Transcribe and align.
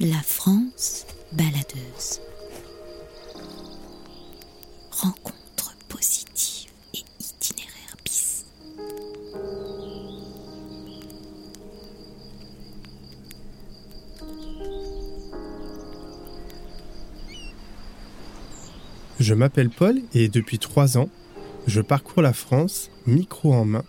La 0.00 0.22
France 0.22 1.06
baladeuse. 1.32 2.20
Rencontre 4.92 5.76
positive 5.88 6.70
et 6.94 7.02
itinéraire 7.18 7.96
bis. 8.04 8.44
Je 19.18 19.34
m'appelle 19.34 19.70
Paul 19.70 20.00
et 20.14 20.28
depuis 20.28 20.60
trois 20.60 20.96
ans, 20.96 21.08
je 21.66 21.80
parcours 21.80 22.22
la 22.22 22.32
France, 22.32 22.92
micro 23.08 23.52
en 23.52 23.64
main, 23.64 23.84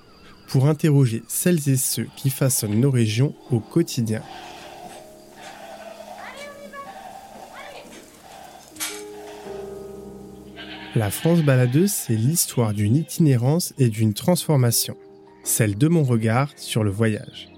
pour 0.48 0.66
interroger 0.66 1.22
celles 1.28 1.70
et 1.70 1.78
ceux 1.78 2.08
qui 2.18 2.32
façonnent 2.32 2.80
nos 2.80 2.90
régions 2.90 3.36
au 3.52 3.60
quotidien. 3.60 4.24
La 10.96 11.12
France 11.12 11.44
baladeuse, 11.44 11.92
c'est 11.92 12.16
l'histoire 12.16 12.74
d'une 12.74 12.96
itinérance 12.96 13.76
et 13.78 13.90
d'une 13.90 14.16
transformation, 14.16 14.98
celle 15.44 15.78
de 15.78 15.88
mon 15.88 16.04
regard 16.04 16.52
sur 16.56 16.84
le 16.84 16.90
voyage. 16.90 17.50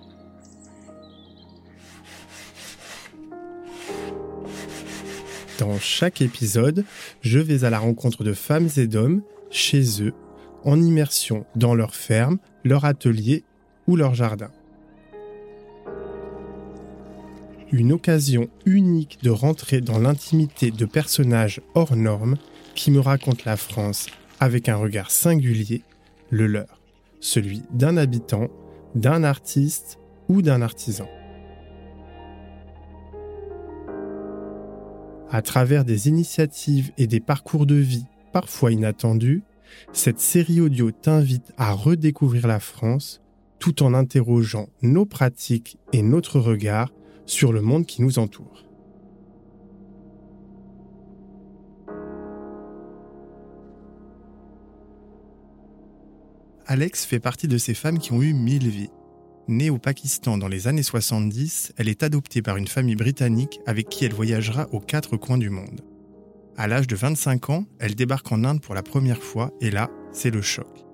Dans 5.60 5.80
chaque 5.80 6.22
épisode, 6.22 6.84
je 7.22 7.40
vais 7.40 7.64
à 7.64 7.70
la 7.70 7.80
rencontre 7.80 8.26
de 8.26 8.34
femmes 8.34 8.68
et 8.76 8.88
d'hommes 8.88 9.22
chez 9.50 10.04
eux, 10.04 10.14
en 10.66 10.82
immersion 10.82 11.46
dans 11.56 11.74
leur 11.74 11.96
ferme, 11.96 12.38
leur 12.66 12.84
atelier 12.84 13.46
ou 13.88 13.96
leur 13.96 14.14
jardin. 14.14 14.52
Une 17.72 17.94
occasion 17.94 18.50
unique 18.66 19.20
de 19.24 19.30
rentrer 19.30 19.80
dans 19.80 20.00
l'intimité 20.00 20.70
de 20.70 20.86
personnages 20.86 21.62
hors 21.76 21.96
normes 21.96 22.36
qui 22.76 22.92
me 22.92 23.00
racontent 23.00 23.44
la 23.46 23.58
France 23.58 24.08
avec 24.40 24.70
un 24.70 24.76
regard 24.76 25.12
singulier, 25.12 25.84
le 26.30 26.48
leur, 26.48 26.82
celui 27.20 27.64
d'un 27.72 27.98
habitant, 27.98 28.50
d'un 28.96 29.24
artiste 29.24 30.00
ou 30.28 30.42
d'un 30.42 30.62
artisan. 30.62 31.08
À 35.30 35.42
travers 35.42 35.86
des 35.86 36.10
initiatives 36.10 36.92
et 36.98 37.08
des 37.08 37.22
parcours 37.22 37.66
de 37.66 37.76
vie 37.76 38.06
parfois 38.34 38.72
inattendus, 38.72 39.44
cette 39.94 40.20
série 40.20 40.60
audio 40.60 40.92
t'invite 40.92 41.54
à 41.58 41.72
redécouvrir 41.72 42.48
la 42.48 42.60
France 42.60 43.22
tout 43.60 43.84
en 43.84 43.94
interrogeant 43.94 44.68
nos 44.82 45.06
pratiques 45.06 45.78
et 45.94 46.02
notre 46.02 46.40
regard 46.40 46.92
sur 47.26 47.54
le 47.54 47.62
monde 47.62 47.86
qui 47.86 48.02
nous 48.02 48.20
entoure. 48.20 48.66
Alex 56.72 57.04
fait 57.04 57.20
partie 57.20 57.50
de 57.50 57.58
ces 57.58 57.74
femmes 57.74 58.00
qui 58.00 58.14
ont 58.14 58.22
eu 58.22 58.32
mille 58.32 58.70
vies. 58.70 58.92
Née 59.50 59.70
au 59.70 59.78
Pakistan 59.78 60.38
dans 60.38 60.48
les 60.48 60.70
années 60.70 60.84
70, 60.84 61.74
elle 61.76 61.90
est 61.90 62.02
adoptée 62.02 62.42
par 62.42 62.56
une 62.56 62.70
famille 62.70 62.96
britannique 62.96 63.60
avec 63.66 63.90
qui 63.90 64.06
elle 64.06 64.14
voyagera 64.14 64.70
aux 64.72 64.80
quatre 64.80 65.18
coins 65.18 65.38
du 65.38 65.50
monde. 65.50 65.82
À 66.56 66.70
l'âge 66.70 66.88
de 66.88 66.96
25 66.96 67.50
ans, 67.50 67.66
elle 67.80 67.96
débarque 67.96 68.32
en 68.32 68.46
Inde 68.46 68.62
pour 68.62 68.74
la 68.74 68.84
première 68.84 69.22
fois 69.22 69.52
et 69.60 69.70
là, 69.70 69.92
c'est 70.14 70.30
le 70.30 70.42
choc. 70.42 70.86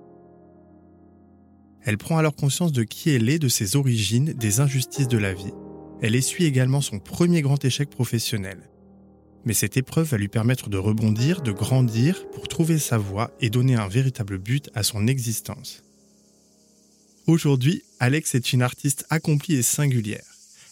Elle 1.84 1.96
prend 1.96 2.18
alors 2.18 2.34
conscience 2.34 2.72
de 2.72 2.82
qui 2.82 3.10
elle 3.10 3.28
est, 3.28 3.38
de 3.38 3.46
ses 3.46 3.76
origines, 3.76 4.32
des 4.32 4.58
injustices 4.58 5.06
de 5.06 5.18
la 5.18 5.32
vie. 5.32 5.54
Elle 6.02 6.16
essuie 6.16 6.44
également 6.44 6.80
son 6.80 6.98
premier 6.98 7.40
grand 7.40 7.64
échec 7.64 7.88
professionnel. 7.88 8.68
Mais 9.44 9.54
cette 9.54 9.76
épreuve 9.76 10.08
va 10.08 10.18
lui 10.18 10.28
permettre 10.28 10.68
de 10.68 10.78
rebondir, 10.78 11.40
de 11.42 11.52
grandir 11.52 12.28
pour 12.30 12.48
trouver 12.48 12.78
sa 12.78 12.98
voie 12.98 13.30
et 13.40 13.50
donner 13.50 13.76
un 13.76 13.88
véritable 13.88 14.38
but 14.38 14.70
à 14.74 14.82
son 14.82 15.06
existence. 15.06 15.82
Aujourd'hui, 17.26 17.82
Alex 18.00 18.34
est 18.34 18.52
une 18.52 18.62
artiste 18.62 19.04
accomplie 19.10 19.56
et 19.56 19.62
singulière. 19.62 20.24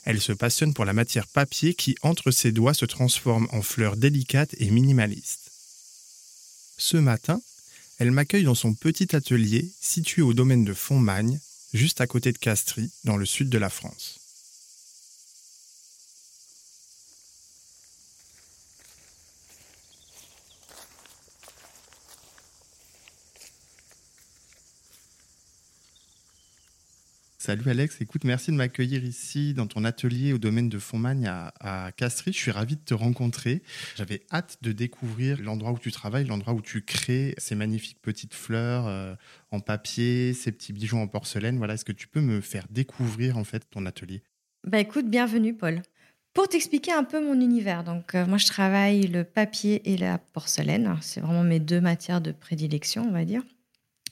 Elle 0.05 0.21
se 0.21 0.33
passionne 0.33 0.73
pour 0.73 0.85
la 0.85 0.93
matière 0.93 1.27
papier 1.27 1.75
qui, 1.75 1.97
entre 2.03 2.31
ses 2.31 2.53
doigts, 2.53 2.75
se 2.75 2.85
transforme 2.85 3.49
en 3.53 3.61
fleurs 3.61 3.97
délicates 3.97 4.55
et 4.59 4.71
minimalistes. 4.71 5.51
Ce 6.79 6.97
matin, 6.97 7.41
elle 7.99 8.11
m'accueille 8.11 8.45
dans 8.45 8.55
son 8.55 8.75
petit 8.75 9.17
atelier 9.17 9.71
situé 9.81 10.23
au 10.23 10.35
domaine 10.35 10.65
de 10.65 10.75
Fontmagne, 10.75 11.41
juste 11.73 12.01
à 12.01 12.07
côté 12.07 12.33
de 12.33 12.39
Castries, 12.39 12.91
dans 13.05 13.17
le 13.17 13.27
sud 13.27 13.49
de 13.49 13.59
la 13.59 13.71
France. 13.71 14.26
Salut 27.47 27.71
Alex, 27.71 28.01
écoute, 28.01 28.25
merci 28.25 28.51
de 28.51 28.57
m'accueillir 28.57 29.05
ici 29.05 29.55
dans 29.55 29.69
ton 29.69 29.85
atelier 29.85 30.33
au 30.33 30.39
domaine 30.39 30.69
de 30.69 30.81
Fontmagne 30.81 31.29
à, 31.29 31.53
à 31.61 31.93
Castries. 31.93 32.33
Je 32.33 32.39
suis 32.39 32.51
ravi 32.51 32.75
de 32.75 32.81
te 32.81 32.93
rencontrer. 32.93 33.63
J'avais 33.95 34.23
hâte 34.33 34.59
de 34.63 34.73
découvrir 34.73 35.41
l'endroit 35.41 35.71
où 35.71 35.79
tu 35.79 35.93
travailles, 35.93 36.25
l'endroit 36.25 36.55
où 36.55 36.61
tu 36.61 36.83
crées 36.83 37.37
ces 37.39 37.55
magnifiques 37.55 38.03
petites 38.03 38.35
fleurs 38.35 38.89
euh, 38.89 39.15
en 39.53 39.61
papier, 39.61 40.35
ces 40.35 40.51
petits 40.51 40.73
bijoux 40.73 40.97
en 40.97 41.07
porcelaine. 41.07 41.57
Voilà, 41.57 41.75
est-ce 41.75 41.85
que 41.85 41.93
tu 41.93 42.09
peux 42.09 42.21
me 42.21 42.41
faire 42.41 42.67
découvrir 42.69 43.39
en 43.39 43.45
fait 43.45 43.63
ton 43.71 43.87
atelier? 43.87 44.25
Bah 44.67 44.81
écoute, 44.81 45.09
bienvenue 45.09 45.55
Paul. 45.55 45.83
Pour 46.35 46.49
t'expliquer 46.49 46.95
un 46.95 47.05
peu 47.05 47.25
mon 47.25 47.41
univers, 47.41 47.85
donc 47.85 48.17
euh, 48.17 48.27
moi 48.27 48.39
je 48.39 48.47
travaille 48.47 49.03
le 49.03 49.23
papier 49.23 49.89
et 49.89 49.97
la 49.97 50.19
porcelaine. 50.19 50.97
C'est 51.01 51.21
vraiment 51.21 51.45
mes 51.45 51.61
deux 51.61 51.81
matières 51.81 52.21
de 52.21 52.33
prédilection, 52.33 53.07
on 53.07 53.13
va 53.13 53.25
dire. 53.25 53.45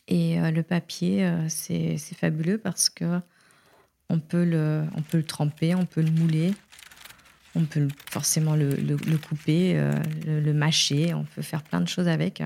Et 0.08 0.38
euh, 0.38 0.50
le 0.50 0.62
papier, 0.62 1.24
euh, 1.24 1.48
c'est 1.48 1.96
fabuleux 1.98 2.58
parce 2.58 2.90
que 2.90 3.20
on 4.10 4.20
peut, 4.20 4.44
le, 4.44 4.84
on 4.94 5.02
peut 5.02 5.16
le 5.16 5.24
tremper, 5.24 5.74
on 5.74 5.86
peut 5.86 6.02
le 6.02 6.10
mouler, 6.10 6.52
on 7.54 7.64
peut 7.64 7.88
forcément 8.10 8.54
le, 8.54 9.16
couper, 9.16 9.78
euh, 9.78 9.92
le, 10.26 10.52
mâcher, 10.52 11.14
on 11.14 11.24
peut 11.24 11.42
faire 11.42 11.62
plein 11.62 11.80
de 11.80 11.88
choses 11.88 12.08
avec. 12.08 12.42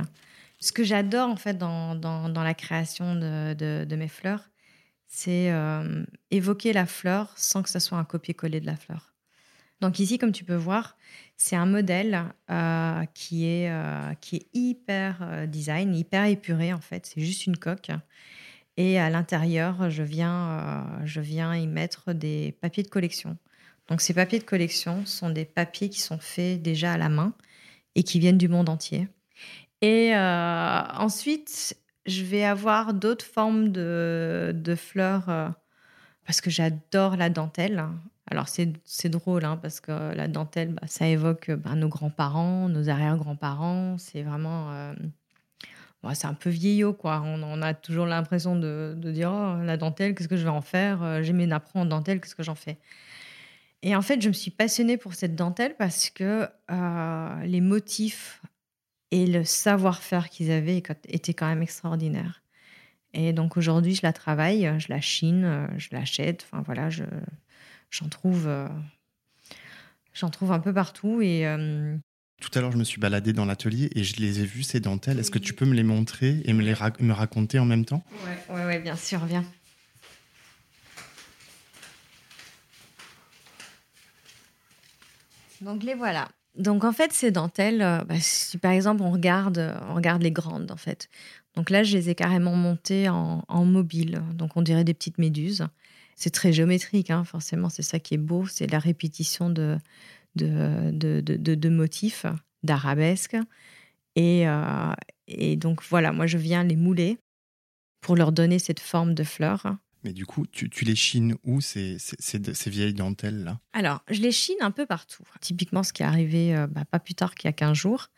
Ce 0.61 0.71
que 0.73 0.85
j'adore 0.85 1.29
en 1.29 1.37
fait 1.37 1.59
dans, 1.59 1.97
dans, 1.97 2.43
la 2.43 2.55
création 2.55 3.17
de 3.17 3.95
mes 3.97 4.09
fleurs, 4.09 4.49
c'est 5.09 5.53
évoquer 6.31 6.73
la 6.73 6.87
fleur 6.87 7.33
sans 7.37 7.63
que 7.63 7.71
ce 7.71 7.81
soit 7.81 7.99
un 7.99 8.05
copier-coller 8.05 8.61
de 8.61 8.67
la 8.67 8.77
fleur. 8.77 9.15
Donc 9.81 10.00
ici, 10.00 10.19
comme 10.19 10.33
tu 10.33 10.44
peux 10.44 10.56
voir, 10.56 10.97
c'est 11.37 11.56
un 11.56 11.66
modèle 11.66 12.25
euh, 12.50 13.05
qui, 13.15 13.47
est, 13.47 13.71
euh, 13.71 14.12
qui 14.21 14.37
est 14.37 14.47
hyper 14.53 15.19
euh, 15.22 15.47
design, 15.47 15.94
hyper 15.94 16.25
épuré 16.25 16.72
en 16.72 16.81
fait. 16.81 17.06
C'est 17.06 17.21
juste 17.21 17.47
une 17.47 17.56
coque. 17.56 17.91
Et 18.77 18.99
à 18.99 19.11
l'intérieur, 19.11 19.91
je 19.91 20.03
viens, 20.05 21.00
je 21.05 21.21
viens 21.21 21.55
y 21.56 21.66
mettre 21.66 22.12
des 22.12 22.56
papiers 22.61 22.84
de 22.84 22.89
collection. 22.89 23.37
Donc 23.89 24.00
ces 24.00 24.15
papiers 24.15 24.39
de 24.39 24.44
collection 24.44 25.05
sont 25.05 25.31
des 25.31 25.44
papiers 25.44 25.89
qui 25.89 26.00
sont 26.00 26.19
faits 26.19 26.62
déjà 26.62 26.93
à 26.93 26.97
la 26.97 27.09
main 27.09 27.34
et 27.97 28.05
qui 28.05 28.21
viennent 28.21 28.39
du 28.39 28.47
monde 28.47 28.69
entier. 28.69 29.09
Et 29.83 30.12
ensuite, 30.15 31.77
je 32.06 32.22
vais 32.22 32.45
avoir 32.45 32.95
d'autres 32.95 33.25
formes 33.25 33.72
de, 33.72 34.53
de 34.55 34.75
fleurs 34.77 35.55
parce 36.25 36.41
que 36.41 36.50
j'adore 36.50 37.16
la 37.16 37.31
dentelle. 37.31 37.84
Alors 38.31 38.47
c'est 38.49 39.09
drôle 39.09 39.44
hein, 39.44 39.56
parce 39.56 39.81
que 39.81 40.15
la 40.15 40.28
dentelle, 40.28 40.72
bah, 40.75 40.87
ça 40.87 41.06
évoque 41.09 41.50
bah, 41.50 41.75
nos 41.75 41.89
grands-parents, 41.89 42.69
nos 42.69 42.89
arrière-grands-parents. 42.89 43.97
C'est 43.99 44.22
vraiment... 44.22 44.71
Euh, 44.72 44.94
c'est 46.15 46.27
un 46.27 46.34
peu 46.34 46.50
vieillot, 46.50 46.93
quoi. 46.93 47.22
On, 47.25 47.61
a 47.61 47.75
toujours 47.75 48.06
l'impression 48.06 48.56
de, 48.56 48.97
dire 49.12 49.31
oh, 49.33 49.62
la 49.62 49.77
dentelle, 49.77 50.15
qu'est-ce 50.15 50.28
que 50.28 50.37
je 50.37 50.44
vais 50.44 50.50
en 50.50 50.61
faire? 50.61 51.03
Euh, 51.03 51.22
J'ai 51.22 51.33
mes 51.33 51.47
napperons 51.47 51.83
en 51.83 51.87
dentelle, 51.87 52.21
qu'est-ce 52.21 52.37
que 52.37 52.43
j'en 52.43 52.55
fais? 52.55 52.78
Et 53.83 53.97
en 53.97 54.03
fait, 54.03 54.21
je 54.22 54.28
me 54.28 54.33
suis 54.33 54.51
passionnée 54.51 54.97
pour 54.97 55.15
cette 55.15 55.34
dentelle 55.34 55.75
parce 55.77 56.10
que 56.10 56.48
euh, 56.71 57.42
les 57.45 57.60
motifs 57.60 58.42
et 59.10 59.27
le 59.27 59.45
savoir-faire 59.45 60.28
qu'ils 60.28 60.51
avaient 60.51 60.83
étaient 61.09 61.34
quand 61.34 61.47
même 61.47 61.63
extraordinaires. 61.63 62.42
Et 63.15 63.33
donc 63.33 63.57
aujourd'hui, 63.57 63.95
je 63.95 64.03
la 64.03 64.13
travaille, 64.13 64.71
je 64.78 64.86
la 64.91 65.01
chine, 65.01 65.69
je 65.78 65.89
l'achète. 65.92 66.47
Enfin 66.51 66.63
voilà, 66.63 66.91
je, 66.91 67.04
j'en 67.91 68.09
trouve, 68.09 68.47
euh, 68.47 68.69
j'en 70.15 70.31
trouve 70.31 70.53
un 70.53 70.61
peu 70.61 70.73
partout. 70.73 71.21
Et, 71.21 71.47
euh, 71.47 71.97
Tout 72.41 72.51
à 72.55 72.61
l'heure, 72.61 72.73
je 72.73 72.79
me 72.79 72.85
suis 72.85 73.01
baladée 73.01 73.33
dans 73.33 73.45
l'atelier 73.45 73.91
et 73.95 74.05
je 74.05 74.17
les 74.21 74.41
ai 74.41 74.47
vues, 74.47 74.63
ces 74.63 74.81
dentelles. 74.81 75.19
Est-ce 75.19 75.31
que 75.31 75.39
tu 75.39 75.55
peux 75.55 75.67
me 75.67 75.75
les 75.75 75.83
montrer 75.83 76.43
et 76.45 76.53
me 76.53 76.63
les 76.63 76.75
me 77.01 77.13
raconter 77.13 77.59
en 77.59 77.65
même 77.65 77.85
temps? 77.85 78.05
Ouais, 78.25 78.55
ouais, 78.57 78.65
ouais, 78.67 78.81
bien 78.81 78.97
sûr, 78.97 79.25
viens. 79.25 79.45
Donc 85.61 85.83
les 85.83 85.95
voilà. 85.95 86.29
Donc 86.57 86.85
en 86.85 86.93
fait, 86.93 87.13
ces 87.13 87.31
dentelles, 87.31 87.83
euh, 87.83 88.05
bah, 88.05 88.15
si 88.21 88.59
par 88.59 88.73
exemple 88.73 89.03
on 89.03 89.11
regarde, 89.11 89.77
on 89.89 89.95
regarde 89.95 90.23
les 90.23 90.31
grandes 90.33 90.71
en 90.71 90.77
fait. 90.77 91.09
Donc 91.55 91.71
là, 91.71 91.83
je 91.83 91.97
les 91.97 92.11
ai 92.11 92.15
carrément 92.15 92.55
montées 92.55 93.09
en, 93.09 93.45
en 93.49 93.65
mobile. 93.65 94.23
Donc 94.35 94.57
on 94.57 94.63
dirait 94.63 94.85
des 94.85 94.95
petites 94.95 95.19
méduses 95.19 95.67
c'est 96.18 96.30
très 96.30 96.53
géométrique, 96.53 97.10
hein, 97.10 97.22
forcément, 97.24 97.68
c'est 97.68 97.82
ça 97.82 98.00
qui 98.00 98.15
est 98.15 98.18
beau, 98.18 98.44
c'est 98.47 98.66
la 98.66 98.80
répétition 98.80 99.50
de, 99.50 99.78
de, 100.34 100.91
de, 100.91 101.20
de, 101.20 101.54
de 101.54 101.68
motifs, 101.68 102.26
d'arabesques. 102.65 103.36
Et, 104.16 104.48
euh, 104.48 104.92
et 105.28 105.54
donc 105.54 105.80
voilà, 105.88 106.10
moi 106.10 106.26
je 106.26 106.36
viens 106.36 106.65
les 106.65 106.74
mouler 106.74 107.18
pour 108.00 108.16
leur 108.16 108.32
donner 108.32 108.59
cette 108.59 108.80
forme 108.80 109.15
de 109.15 109.22
fleurs. 109.22 109.76
Mais 110.03 110.12
du 110.12 110.26
coup, 110.26 110.44
tu, 110.47 110.68
tu 110.68 110.84
les 110.84 110.97
chines 110.97 111.36
où 111.44 111.60
ces, 111.60 111.98
ces, 111.98 112.42
ces 112.53 112.70
vieilles 112.70 112.94
dentelles-là? 112.94 113.60
Alors, 113.72 114.03
je 114.10 114.20
les 114.20 114.32
chine 114.32 114.56
un 114.60 114.72
peu 114.72 114.86
partout. 114.86 115.24
Typiquement, 115.41 115.84
ce 115.84 115.92
qui 115.92 116.03
est 116.03 116.06
arrivé 116.06 116.54
euh, 116.56 116.66
bah, 116.66 116.84
pas 116.84 116.98
plus 116.98 117.15
tard 117.15 117.36
qu'il 117.36 117.47
y 117.47 117.50
a 117.50 117.53
15 117.53 117.76
jours, 117.76 118.09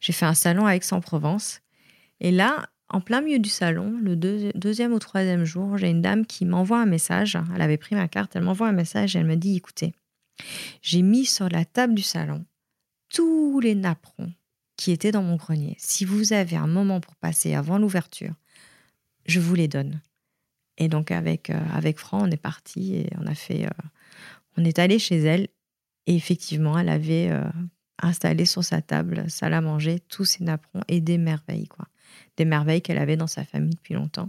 j'ai 0.00 0.14
fait 0.14 0.26
un 0.26 0.34
salon 0.34 0.64
à 0.64 0.74
Aix-en-Provence. 0.74 1.60
Et 2.20 2.30
là, 2.30 2.70
en 2.92 3.00
plein 3.00 3.22
milieu 3.22 3.38
du 3.38 3.48
salon, 3.48 3.98
le 4.02 4.16
deuxième 4.16 4.92
ou 4.92 4.98
troisième 4.98 5.44
jour, 5.44 5.78
j'ai 5.78 5.88
une 5.88 6.02
dame 6.02 6.26
qui 6.26 6.44
m'envoie 6.44 6.80
un 6.80 6.86
message. 6.86 7.38
Elle 7.54 7.62
avait 7.62 7.78
pris 7.78 7.94
ma 7.94 8.06
carte, 8.06 8.36
elle 8.36 8.42
m'envoie 8.42 8.68
un 8.68 8.72
message 8.72 9.16
et 9.16 9.18
elle 9.18 9.26
me 9.26 9.36
dit 9.36 9.56
écoutez, 9.56 9.94
j'ai 10.82 11.00
mis 11.02 11.24
sur 11.24 11.48
la 11.48 11.64
table 11.64 11.94
du 11.94 12.02
salon 12.02 12.44
tous 13.08 13.60
les 13.60 13.74
napperons 13.74 14.32
qui 14.76 14.92
étaient 14.92 15.12
dans 15.12 15.22
mon 15.22 15.36
grenier. 15.36 15.76
Si 15.78 16.04
vous 16.04 16.32
avez 16.32 16.56
un 16.56 16.66
moment 16.66 17.00
pour 17.00 17.16
passer 17.16 17.54
avant 17.54 17.78
l'ouverture, 17.78 18.34
je 19.26 19.40
vous 19.40 19.54
les 19.54 19.68
donne. 19.68 20.00
Et 20.76 20.88
donc 20.88 21.10
avec 21.10 21.50
euh, 21.50 21.60
avec 21.72 21.98
Fran, 21.98 22.26
on 22.26 22.30
est 22.30 22.36
parti 22.36 22.94
et 22.94 23.10
on 23.18 23.26
a 23.26 23.34
fait, 23.34 23.66
euh, 23.66 23.88
on 24.56 24.64
est 24.64 24.78
allé 24.78 24.98
chez 24.98 25.18
elle 25.18 25.48
et 26.06 26.14
effectivement, 26.14 26.78
elle 26.78 26.88
avait 26.88 27.30
euh, 27.30 27.44
installé 28.02 28.44
sur 28.44 28.64
sa 28.64 28.82
table, 28.82 29.30
salle 29.30 29.54
à 29.54 29.60
manger, 29.60 30.00
tous 30.00 30.24
ces 30.24 30.44
napperons 30.44 30.82
et 30.88 31.00
des 31.00 31.18
merveilles 31.18 31.68
quoi 31.68 31.86
des 32.36 32.44
merveilles 32.44 32.82
qu'elle 32.82 32.98
avait 32.98 33.16
dans 33.16 33.26
sa 33.26 33.44
famille 33.44 33.74
depuis 33.74 33.94
longtemps. 33.94 34.28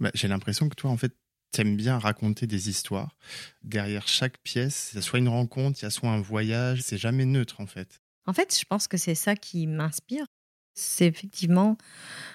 Bah, 0.00 0.10
j'ai 0.14 0.28
l'impression 0.28 0.68
que 0.68 0.74
toi, 0.74 0.90
en 0.90 0.96
fait, 0.96 1.14
t'aimes 1.50 1.76
bien 1.76 1.98
raconter 1.98 2.46
des 2.46 2.68
histoires. 2.68 3.16
Derrière 3.62 4.06
chaque 4.06 4.38
pièce, 4.38 4.90
il 4.92 4.96
y 4.96 4.98
a 4.98 5.02
soit 5.02 5.18
une 5.18 5.28
rencontre, 5.28 5.78
il 5.80 5.84
y 5.84 5.86
a 5.86 5.90
soit 5.90 6.10
un 6.10 6.20
voyage. 6.20 6.80
C'est 6.82 6.98
jamais 6.98 7.24
neutre, 7.24 7.60
en 7.60 7.66
fait. 7.66 8.00
En 8.26 8.32
fait, 8.32 8.56
je 8.58 8.64
pense 8.64 8.88
que 8.88 8.96
c'est 8.96 9.14
ça 9.14 9.36
qui 9.36 9.66
m'inspire. 9.66 10.26
C'est 10.74 11.06
effectivement 11.06 11.76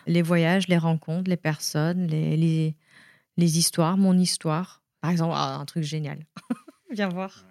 les 0.05 0.21
voyages, 0.21 0.67
les 0.67 0.77
rencontres, 0.77 1.29
les 1.29 1.37
personnes, 1.37 2.07
les, 2.07 2.35
les, 2.35 2.75
les 3.37 3.57
histoires, 3.57 3.97
mon 3.97 4.17
histoire. 4.17 4.83
Par 4.99 5.11
exemple, 5.11 5.33
ah, 5.35 5.55
un 5.55 5.65
truc 5.65 5.83
génial. 5.83 6.25
Viens 6.91 7.09
voir. 7.09 7.45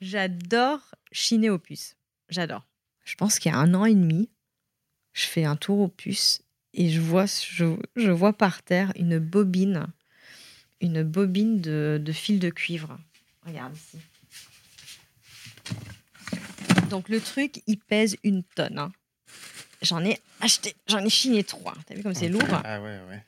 J'adore 0.00 0.94
chiner 1.14 1.48
aux 1.48 1.58
puces. 1.58 1.96
J'adore. 2.28 2.66
Je 3.04 3.14
pense 3.14 3.38
qu'il 3.38 3.52
y 3.52 3.54
a 3.54 3.58
un 3.58 3.72
an 3.74 3.84
et 3.84 3.94
demi, 3.94 4.28
je 5.12 5.26
fais 5.26 5.44
un 5.44 5.56
tour 5.56 5.78
aux 5.78 5.88
puces 5.88 6.42
et 6.74 6.90
je 6.90 7.00
vois, 7.00 7.26
je, 7.26 8.10
vois 8.10 8.32
par 8.32 8.62
terre 8.62 8.92
une 8.96 9.18
bobine, 9.18 9.86
une 10.80 11.02
bobine 11.02 11.60
de, 11.60 12.00
de 12.02 12.12
fil 12.12 12.40
de 12.40 12.50
cuivre. 12.50 12.98
Regarde 13.46 13.76
ici. 13.76 13.98
Donc 16.90 17.08
le 17.08 17.20
truc, 17.20 17.62
il 17.66 17.78
pèse 17.78 18.16
une 18.24 18.42
tonne. 18.42 18.78
Hein. 18.78 18.92
J'en 19.82 20.04
ai 20.04 20.18
acheté, 20.40 20.74
j'en 20.88 21.04
ai 21.04 21.10
chiné 21.10 21.44
trois. 21.44 21.74
T'as 21.86 21.94
vu 21.94 22.02
comme 22.02 22.14
c'est 22.14 22.28
lourd? 22.28 22.42
Ah 22.64 22.80
ouais, 22.80 23.00
ouais. 23.08 23.22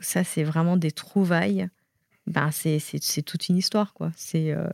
ça, 0.00 0.24
c'est 0.24 0.44
vraiment 0.44 0.76
des 0.76 0.90
trouvailles. 0.90 1.68
Ben, 2.26 2.50
c'est 2.50 3.22
toute 3.24 3.48
une 3.48 3.56
histoire, 3.56 3.92
quoi. 3.92 4.10
C'est 4.16 4.52
euh, 4.52 4.68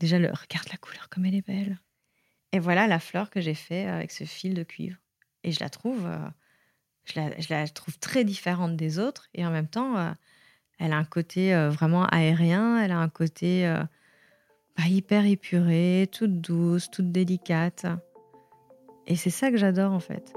Déjà, 0.00 0.18
le, 0.18 0.28
regarde 0.28 0.68
la 0.70 0.76
couleur 0.76 1.08
comme 1.08 1.24
elle 1.24 1.34
est 1.34 1.46
belle. 1.46 1.78
Et 2.52 2.58
voilà 2.58 2.86
la 2.86 2.98
fleur 2.98 3.30
que 3.30 3.40
j'ai 3.40 3.54
fait 3.54 3.86
avec 3.86 4.10
ce 4.10 4.24
fil 4.24 4.54
de 4.54 4.62
cuivre. 4.62 4.96
Et 5.44 5.52
je 5.52 5.60
la 5.60 5.68
trouve, 5.68 6.06
euh, 6.06 6.18
je, 7.04 7.48
la, 7.50 7.68
trouve 7.68 7.98
très 7.98 8.24
différente 8.24 8.76
des 8.76 8.98
autres. 8.98 9.28
Et 9.34 9.44
en 9.44 9.50
même 9.50 9.68
temps, 9.68 9.96
euh, 9.98 10.10
elle 10.78 10.92
a 10.92 10.96
un 10.96 11.04
côté 11.04 11.54
euh, 11.54 11.68
vraiment 11.68 12.06
aérien. 12.06 12.82
Elle 12.82 12.92
a 12.92 12.98
un 12.98 13.08
côté 13.08 13.70
pas 14.76 14.86
hyper 14.86 15.26
épuré, 15.26 16.08
toute 16.10 16.40
douce, 16.40 16.90
toute 16.90 17.10
délicate. 17.10 17.86
Et 19.06 19.16
c'est 19.16 19.30
ça 19.30 19.50
que 19.50 19.56
j'adore 19.56 19.92
en 19.92 20.00
fait. 20.00 20.32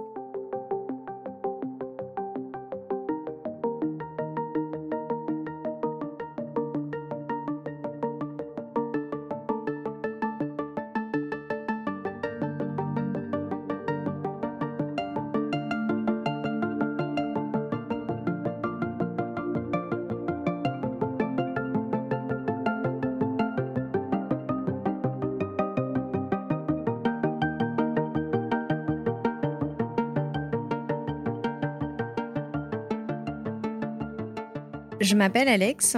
Je 35.01 35.15
m'appelle 35.15 35.47
Alex 35.47 35.97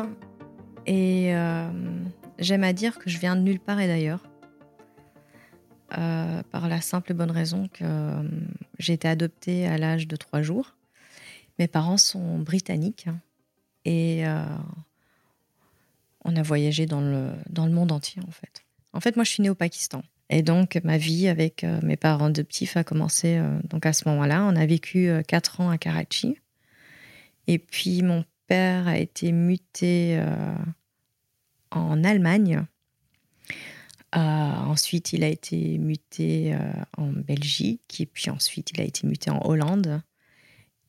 et 0.86 1.36
euh, 1.36 1.70
j'aime 2.40 2.64
à 2.64 2.72
dire 2.72 3.00
que 3.00 3.10
je 3.10 3.18
viens 3.18 3.36
de 3.36 3.42
nulle 3.42 3.60
part 3.60 3.82
et 3.82 3.88
d'ailleurs. 3.88 4.24
Euh, 5.98 6.42
par 6.52 6.70
la 6.70 6.80
simple 6.80 7.14
bonne 7.14 7.30
raison 7.30 7.68
que 7.68 7.84
euh, 7.84 8.24
j'ai 8.80 8.94
été 8.94 9.10
adoptée 9.10 9.68
à 9.68 9.78
l'âge 9.78 10.08
de 10.08 10.16
trois 10.16 10.42
jours. 10.42 10.78
Mes 11.60 11.68
parents 11.68 11.98
sont 11.98 12.40
britanniques 12.40 13.10
et 13.84 14.24
on 16.24 16.36
a 16.38 16.42
voyagé 16.42 16.86
dans 16.86 17.02
le, 17.02 17.32
dans 17.50 17.66
le 17.66 17.74
monde 17.74 17.92
entier 17.92 18.22
en 18.26 18.32
fait. 18.32 18.64
En 18.94 19.02
fait, 19.02 19.18
moi 19.18 19.26
je 19.26 19.32
suis 19.32 19.44
née 19.44 19.50
au 19.50 19.56
Pakistan. 19.56 20.02
Et 20.30 20.44
donc 20.44 20.80
ma 20.86 20.98
vie 20.98 21.28
avec 21.28 21.64
mes 21.84 21.98
parents 21.98 22.28
adoptifs 22.28 22.78
a 22.78 22.86
commencé 22.86 23.40
donc 23.66 23.86
à 23.86 23.92
ce 23.92 24.08
moment-là. 24.08 24.46
On 24.46 24.56
a 24.56 24.66
vécu 24.66 25.12
quatre 25.28 25.60
ans 25.60 25.70
à 25.70 25.78
Karachi. 25.78 26.38
Et 27.48 27.60
puis 27.60 28.02
mon 28.02 28.24
père 28.48 28.88
a 28.88 28.98
été 28.98 29.32
muté 29.32 30.18
euh, 30.20 30.56
en 31.72 32.04
Allemagne. 32.04 32.66
Euh, 34.16 34.20
ensuite, 34.20 35.14
il 35.14 35.24
a 35.24 35.28
été 35.28 35.78
muté 35.80 36.54
euh, 36.54 36.58
en 36.98 37.12
Belgique 37.12 38.00
et 38.00 38.06
puis 38.06 38.30
ensuite, 38.30 38.72
il 38.72 38.82
a 38.82 38.84
été 38.84 39.08
muté 39.08 39.32
en 39.32 39.42
Hollande 39.44 40.02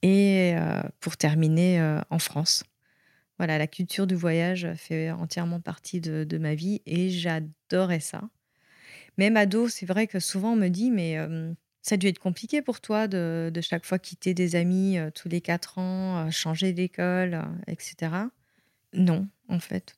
et 0.02 0.54
pour 1.00 1.16
terminer 1.16 1.80
en 2.10 2.18
France. 2.18 2.62
Voilà, 3.38 3.56
la 3.56 3.66
culture 3.66 4.06
du 4.06 4.14
voyage 4.14 4.68
fait 4.76 5.10
entièrement 5.10 5.60
partie 5.60 6.02
de, 6.02 6.36
ma 6.36 6.54
vie 6.54 6.82
et 6.84 7.08
j'adorais 7.08 8.00
ça. 8.00 8.20
Même 9.16 9.38
ado, 9.38 9.66
c'est 9.70 9.86
vrai 9.86 10.06
que 10.06 10.20
souvent 10.20 10.52
on 10.52 10.56
me 10.56 10.68
dit, 10.68 10.90
mais 10.90 11.16
ça 11.84 11.96
a 11.96 11.98
dû 11.98 12.06
être 12.06 12.18
compliqué 12.18 12.62
pour 12.62 12.80
toi 12.80 13.06
de, 13.08 13.52
chaque 13.60 13.84
fois 13.84 13.98
quitter 13.98 14.32
des 14.32 14.56
amis 14.56 14.96
euh, 14.98 15.10
tous 15.14 15.28
les 15.28 15.42
quatre 15.42 15.78
ans, 15.78 16.26
euh, 16.26 16.30
changer 16.30 16.72
d'école, 16.72 17.34
euh, 17.34 17.42
etc. 17.66 18.10
Non, 18.94 19.28
en 19.48 19.60
fait. 19.60 19.94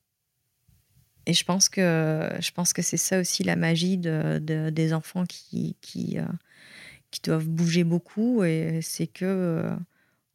Et 1.27 1.33
je 1.33 1.45
pense 1.45 1.69
que 1.69 2.31
je 2.41 2.51
pense 2.51 2.73
que 2.73 2.83
c'est 2.83 2.97
ça 2.97 3.21
aussi 3.21 3.45
la 3.45 3.57
magie 3.57 3.99
de, 3.99 4.39
des 4.71 4.93
enfants 4.93 5.27
qui 5.27 5.77
qui, 5.81 6.19
qui 7.11 7.21
doivent 7.23 7.49
bouger 7.49 7.83
beaucoup 7.83 8.45
et 8.45 8.81
c'est 8.81 9.09
que 9.09 9.73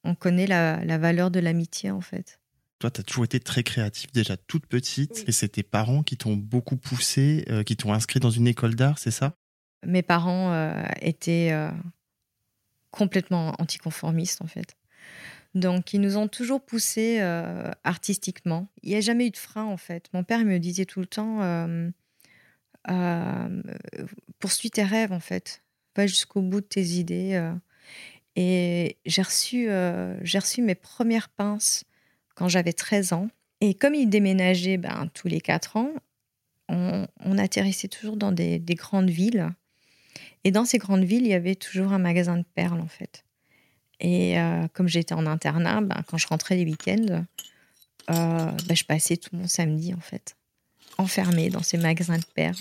on 0.03 0.15
connaît 0.15 0.47
la, 0.47 0.83
la 0.83 0.97
valeur 0.97 1.31
de 1.31 1.39
l'amitié 1.39 1.91
en 1.91 2.01
fait. 2.01 2.41
Toi, 2.79 2.91
tu 2.91 2.99
as 2.99 3.03
toujours 3.05 3.23
été 3.23 3.39
très 3.39 3.63
créatif, 3.63 4.11
déjà 4.11 4.35
toute 4.35 4.65
petite, 4.65 5.23
et 5.27 5.31
c'est 5.31 5.49
tes 5.49 5.63
parents 5.63 6.03
qui 6.03 6.17
t'ont 6.17 6.35
beaucoup 6.35 6.75
poussé, 6.75 7.45
qui 7.65 7.77
t'ont 7.77 7.93
inscrit 7.93 8.19
dans 8.19 8.31
une 8.31 8.47
école 8.47 8.75
d'art, 8.75 8.99
c'est 8.99 9.11
ça? 9.11 9.37
Mes 9.85 10.01
parents 10.01 10.53
euh, 10.53 10.83
étaient 11.01 11.49
euh, 11.51 11.69
complètement 12.91 13.55
anticonformistes 13.59 14.41
en 14.41 14.47
fait. 14.47 14.75
Donc, 15.53 15.93
ils 15.93 15.99
nous 15.99 16.15
ont 16.15 16.29
toujours 16.29 16.63
poussés 16.63 17.17
euh, 17.19 17.71
artistiquement. 17.83 18.69
Il 18.83 18.91
n'y 18.91 18.95
a 18.95 19.01
jamais 19.01 19.27
eu 19.27 19.31
de 19.31 19.37
frein, 19.37 19.65
en 19.65 19.75
fait. 19.75 20.07
Mon 20.13 20.23
père 20.23 20.45
me 20.45 20.59
disait 20.59 20.85
tout 20.85 21.01
le 21.01 21.05
temps 21.07 21.41
poursuis 24.39 24.71
tes 24.71 24.83
rêves, 24.83 25.11
en 25.11 25.19
fait. 25.19 25.61
Va 25.97 26.07
jusqu'au 26.07 26.41
bout 26.41 26.61
de 26.61 26.65
tes 26.65 26.81
idées. 26.81 27.51
Et 28.37 28.97
j'ai 29.05 29.21
reçu, 29.21 29.69
reçu 29.69 30.61
mes 30.61 30.75
premières 30.75 31.27
pinces 31.27 31.83
quand 32.33 32.47
j'avais 32.47 32.71
13 32.71 33.11
ans. 33.11 33.27
Et 33.59 33.73
comme 33.73 33.93
ils 33.93 34.07
déménageaient 34.07 34.79
tous 35.13 35.27
les 35.27 35.41
4 35.41 35.75
ans, 35.75 35.91
on, 36.69 37.37
atterrissait 37.37 37.89
toujours 37.89 38.15
dans 38.15 38.31
des 38.31 38.61
grandes 38.69 39.09
villes. 39.09 39.53
Et 40.43 40.51
dans 40.51 40.65
ces 40.65 40.77
grandes 40.77 41.03
villes, 41.03 41.23
il 41.23 41.29
y 41.29 41.33
avait 41.33 41.55
toujours 41.55 41.93
un 41.93 41.99
magasin 41.99 42.37
de 42.37 42.45
perles, 42.55 42.81
en 42.81 42.87
fait. 42.87 43.23
Et 43.99 44.39
euh, 44.39 44.67
comme 44.73 44.87
j'étais 44.87 45.13
en 45.13 45.27
internat, 45.27 45.81
ben, 45.81 46.03
quand 46.07 46.17
je 46.17 46.27
rentrais 46.27 46.55
les 46.55 46.65
week-ends, 46.65 47.23
euh, 48.09 48.51
ben, 48.67 48.75
je 48.75 48.83
passais 48.83 49.17
tout 49.17 49.35
mon 49.35 49.47
samedi, 49.47 49.93
en 49.93 49.99
fait, 49.99 50.35
enfermée 50.97 51.49
dans 51.49 51.61
ces 51.61 51.77
magasins 51.77 52.17
de 52.17 52.25
perles. 52.33 52.55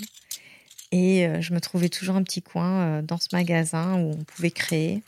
Et 0.93 1.27
euh, 1.27 1.41
je 1.41 1.55
me 1.55 1.61
trouvais 1.61 1.89
toujours 1.89 2.17
un 2.17 2.23
petit 2.23 2.43
coin 2.43 3.03
dans 3.03 3.19
ce 3.19 3.29
magasin 3.33 3.95
où 3.95 4.11
on 4.11 4.25
pouvait 4.25 4.51
créer. 4.51 5.03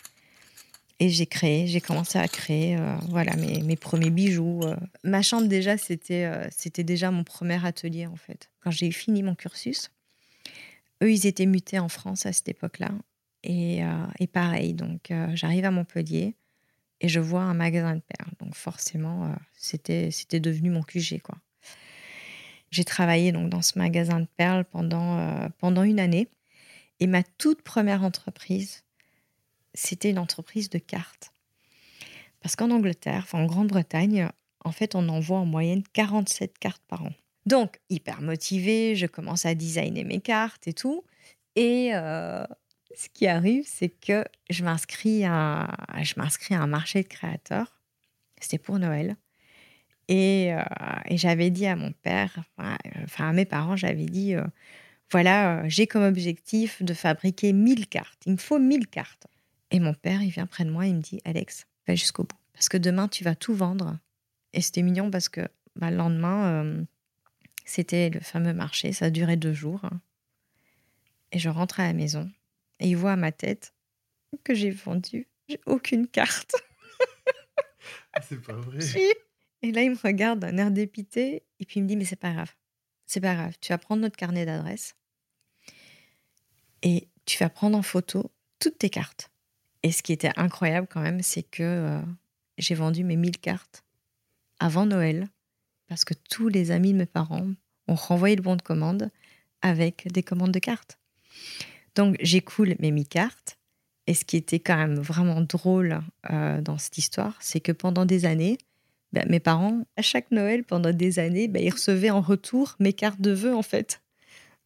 Et 1.00 1.08
j'ai 1.08 1.26
créé, 1.26 1.66
j'ai 1.66 1.80
commencé 1.80 2.18
à 2.18 2.28
créer 2.28 2.78
voilà, 3.08 3.34
mes, 3.34 3.60
mes, 3.62 3.74
premiers 3.74 4.10
bijoux. 4.10 4.60
Ma 5.02 5.20
chambre, 5.20 5.48
déjà, 5.48 5.76
c'était 5.76 6.30
c'était 6.56 6.84
déjà 6.84 7.10
mon 7.10 7.24
premier 7.24 7.64
atelier, 7.66 8.06
en 8.06 8.14
fait. 8.14 8.50
Quand 8.60 8.70
j'ai 8.70 8.92
fini 8.92 9.24
mon 9.24 9.34
cursus, 9.34 9.90
eux, 11.02 11.12
ils 11.12 11.26
étaient 11.26 11.46
mutés 11.46 11.78
en 11.78 11.88
France 11.88 12.26
à 12.26 12.32
cette 12.32 12.48
époque-là. 12.48 12.90
Et, 13.44 13.80
et, 14.20 14.26
pareil, 14.28 14.72
donc 14.72 15.12
j'arrive 15.34 15.64
à 15.64 15.72
Montpellier 15.72 16.36
et 17.00 17.08
je 17.08 17.18
vois 17.18 17.42
un 17.42 17.54
magasin 17.54 17.96
de 17.96 18.00
perles. 18.00 18.30
Donc 18.38 18.54
forcément, 18.54 19.34
c'était 19.56 20.12
c'était 20.12 20.38
devenu 20.38 20.70
mon 20.70 20.82
QG, 20.82 21.20
quoi. 21.20 21.36
J'ai 22.70 22.84
travaillé 22.84 23.32
donc 23.32 23.50
dans 23.50 23.60
ce 23.60 23.78
magasin 23.78 24.20
de 24.20 24.28
perles 24.36 24.64
pendant, 24.64 25.50
pendant 25.58 25.82
une 25.82 25.98
année. 25.98 26.28
Et 27.00 27.08
ma 27.08 27.24
toute 27.24 27.62
première 27.62 28.04
entreprise, 28.04 28.84
c'était 29.74 30.10
une 30.10 30.18
entreprise 30.18 30.70
de 30.70 30.78
cartes. 30.78 31.32
Parce 32.40 32.56
qu'en 32.56 32.70
Angleterre, 32.70 33.26
en 33.32 33.44
Grande-Bretagne, 33.44 34.28
en 34.64 34.72
fait, 34.72 34.94
on 34.94 35.08
envoie 35.08 35.38
en 35.38 35.46
moyenne 35.46 35.82
47 35.92 36.58
cartes 36.58 36.82
par 36.88 37.04
an. 37.04 37.12
Donc, 37.46 37.78
hyper 37.90 38.22
motivée, 38.22 38.94
je 38.94 39.06
commence 39.06 39.46
à 39.46 39.54
designer 39.54 40.04
mes 40.04 40.20
cartes 40.20 40.68
et 40.68 40.72
tout. 40.72 41.04
Et 41.56 41.90
euh, 41.94 42.44
ce 42.94 43.08
qui 43.08 43.26
arrive, 43.26 43.64
c'est 43.66 43.88
que 43.88 44.24
je 44.50 44.64
m'inscris 44.64 45.24
à, 45.24 45.68
je 46.02 46.14
m'inscris 46.16 46.54
à 46.54 46.62
un 46.62 46.66
marché 46.66 47.02
de 47.02 47.08
créateurs. 47.08 47.80
C'était 48.40 48.58
pour 48.58 48.78
Noël. 48.78 49.16
Et, 50.08 50.52
euh, 50.52 50.62
j'avais 51.10 51.50
dit 51.50 51.66
à 51.66 51.76
mon 51.76 51.92
père, 51.92 52.44
enfin, 52.58 53.28
à 53.28 53.32
mes 53.32 53.44
parents, 53.44 53.76
j'avais 53.76 54.06
dit, 54.06 54.34
euh, 54.34 54.44
voilà, 55.10 55.68
j'ai 55.68 55.86
comme 55.86 56.04
objectif 56.04 56.82
de 56.82 56.94
fabriquer 56.94 57.52
1000 57.52 57.88
cartes. 57.88 58.22
Il 58.26 58.32
me 58.32 58.38
faut 58.38 58.58
1000 58.58 58.86
cartes. 58.88 59.26
Et 59.70 59.80
mon 59.80 59.94
père, 59.94 60.22
il 60.22 60.30
vient 60.30 60.46
près 60.46 60.64
de 60.64 60.70
moi, 60.70 60.86
il 60.86 60.96
me 60.96 61.00
dit 61.00 61.20
Alex, 61.24 61.66
va 61.86 61.94
jusqu'au 61.94 62.24
bout. 62.24 62.36
Parce 62.52 62.68
que 62.68 62.76
demain, 62.76 63.08
tu 63.08 63.24
vas 63.24 63.34
tout 63.34 63.54
vendre. 63.54 63.98
Et 64.52 64.60
c'était 64.60 64.82
mignon 64.82 65.10
parce 65.10 65.28
que 65.28 65.48
bah, 65.76 65.90
le 65.90 65.96
lendemain, 65.96 66.64
euh, 66.64 66.84
c'était 67.64 68.10
le 68.10 68.20
fameux 68.20 68.54
marché. 68.54 68.92
Ça 68.92 69.06
a 69.06 69.10
duré 69.10 69.36
deux 69.36 69.52
jours. 69.52 69.82
Et 71.32 71.38
je 71.38 71.48
rentre 71.48 71.80
à 71.80 71.86
la 71.86 71.92
maison. 71.92 72.30
Et 72.80 72.88
il 72.88 72.96
voit 72.96 73.12
à 73.12 73.16
ma 73.16 73.32
tête 73.32 73.74
que 74.44 74.54
j'ai 74.54 74.70
vendu. 74.70 75.28
J'ai 75.48 75.60
aucune 75.66 76.06
carte. 76.06 76.54
Ah, 78.14 78.20
c'est 78.20 78.40
pas 78.42 78.52
vrai. 78.52 78.78
Et 79.62 79.72
là, 79.72 79.82
il 79.82 79.90
me 79.90 79.96
regarde 79.96 80.40
d'un 80.40 80.56
air 80.58 80.70
dépité. 80.70 81.44
Et 81.60 81.64
puis 81.64 81.80
il 81.80 81.84
me 81.84 81.88
dit 81.88 81.96
Mais 81.96 82.04
c'est 82.04 82.16
pas 82.16 82.32
grave. 82.32 82.54
C'est 83.06 83.20
pas 83.20 83.34
grave. 83.34 83.54
Tu 83.60 83.72
vas 83.72 83.78
prendre 83.78 84.02
notre 84.02 84.16
carnet 84.16 84.44
d'adresse. 84.44 84.94
Et 86.82 87.08
tu 87.24 87.38
vas 87.38 87.48
prendre 87.48 87.78
en 87.78 87.82
photo 87.82 88.30
toutes 88.58 88.78
tes 88.78 88.90
cartes. 88.90 89.30
Et 89.82 89.92
ce 89.92 90.02
qui 90.02 90.12
était 90.12 90.32
incroyable 90.36 90.86
quand 90.90 91.00
même, 91.00 91.22
c'est 91.22 91.42
que 91.42 91.62
euh, 91.62 92.02
j'ai 92.58 92.74
vendu 92.74 93.04
mes 93.04 93.16
1000 93.16 93.38
cartes 93.38 93.84
avant 94.58 94.86
Noël, 94.86 95.28
parce 95.92 96.06
que 96.06 96.14
tous 96.14 96.48
les 96.48 96.70
amis 96.70 96.94
de 96.94 96.98
mes 97.00 97.06
parents 97.06 97.48
ont 97.86 97.94
renvoyé 97.94 98.34
le 98.34 98.40
bon 98.40 98.56
de 98.56 98.62
commande 98.62 99.10
avec 99.60 100.10
des 100.10 100.22
commandes 100.22 100.50
de 100.50 100.58
cartes. 100.58 100.98
Donc 101.94 102.16
j'écoule 102.18 102.76
mes 102.78 102.90
1000 102.90 103.06
cartes. 103.06 103.58
Et 104.06 104.14
ce 104.14 104.24
qui 104.24 104.38
était 104.38 104.58
quand 104.58 104.78
même 104.78 104.94
vraiment 104.94 105.42
drôle 105.42 106.00
euh, 106.30 106.62
dans 106.62 106.78
cette 106.78 106.96
histoire, 106.96 107.36
c'est 107.40 107.60
que 107.60 107.72
pendant 107.72 108.06
des 108.06 108.24
années, 108.24 108.56
ben, 109.12 109.26
mes 109.28 109.38
parents, 109.38 109.82
à 109.98 110.00
chaque 110.00 110.30
Noël, 110.30 110.64
pendant 110.64 110.92
des 110.92 111.18
années, 111.18 111.46
ben, 111.46 111.62
ils 111.62 111.68
recevaient 111.68 112.08
en 112.08 112.22
retour 112.22 112.74
mes 112.78 112.94
cartes 112.94 113.20
de 113.20 113.32
vœux, 113.32 113.54
en 113.54 113.62
fait. 113.62 114.00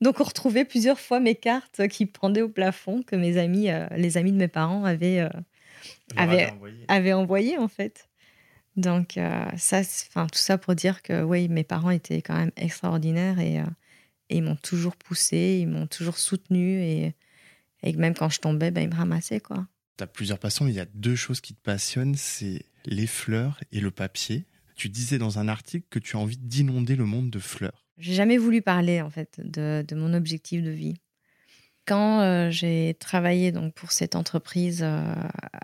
Donc 0.01 0.21
on 0.21 0.25
retrouvait 0.25 0.65
plusieurs 0.65 1.01
fois 1.01 1.19
mes 1.19 1.35
cartes 1.35 1.89
qui 1.89 2.07
pendaient 2.07 2.43
au 2.43 2.49
plafond 2.49 3.03
que 3.03 3.17
mes 3.17 3.37
amis, 3.37 3.69
euh, 3.69 3.89
les 3.97 4.17
amis 4.17 4.31
de 4.31 4.39
mes 4.39 4.47
parents 4.47 4.85
avaient, 4.85 5.19
euh, 5.19 5.29
avaient, 6.17 7.13
envoyé. 7.15 7.59
en 7.59 7.67
fait. 7.67 8.09
Donc 8.77 9.17
euh, 9.17 9.45
ça, 9.57 9.81
enfin 9.81 10.27
tout 10.27 10.39
ça 10.39 10.59
pour 10.59 10.75
dire 10.75 11.03
que 11.03 11.23
oui, 11.23 11.49
mes 11.49 11.65
parents 11.65 11.91
étaient 11.91 12.23
quand 12.23 12.37
même 12.37 12.53
extraordinaires 12.57 13.39
et, 13.39 13.63
ils 14.29 14.43
m'ont 14.43 14.57
toujours 14.57 14.97
poussé, 14.97 15.59
ils 15.63 15.69
m'ont 15.69 15.87
toujours 15.87 16.19
soutenu 16.19 16.81
et, 16.81 17.15
et 17.85 17.93
même 17.93 18.15
quand 18.15 18.29
je 18.29 18.41
tombais, 18.41 18.73
ben, 18.73 18.83
ils 18.83 18.91
me 18.91 18.97
ramassaient 18.97 19.41
quoi. 19.41 19.69
Tu 19.97 20.05
as 20.05 20.09
plusieurs 20.09 20.41
passions, 20.41 20.65
mais 20.65 20.73
il 20.73 20.77
y 20.77 20.81
a 20.81 20.87
deux 20.95 21.15
choses 21.15 21.41
qui 21.41 21.55
te 21.55 21.61
passionnent, 21.63 22.17
c'est 22.17 22.67
les 22.85 23.07
fleurs 23.07 23.61
et 23.71 23.81
le 23.81 23.91
papier. 23.91 24.45
Tu 24.75 24.89
disais 24.89 25.19
dans 25.19 25.39
un 25.39 25.49
article 25.49 25.87
que 25.89 25.99
tu 25.99 26.17
as 26.17 26.19
envie 26.19 26.37
d'inonder 26.37 26.97
le 26.97 27.05
monde 27.05 27.31
de 27.31 27.39
fleurs. 27.39 27.87
J'ai 27.99 28.13
jamais 28.13 28.37
voulu 28.37 28.61
parler 28.61 29.01
en 29.01 29.09
fait 29.09 29.41
de, 29.43 29.85
mon 29.95 30.13
objectif 30.13 30.63
de 30.63 30.71
vie. 30.71 31.01
Quand 31.87 32.21
euh, 32.21 32.51
j'ai 32.51 32.97
travaillé 32.99 33.53
donc 33.53 33.73
pour 33.75 33.93
cette 33.93 34.17
entreprise 34.17 34.83
euh, 34.83 35.15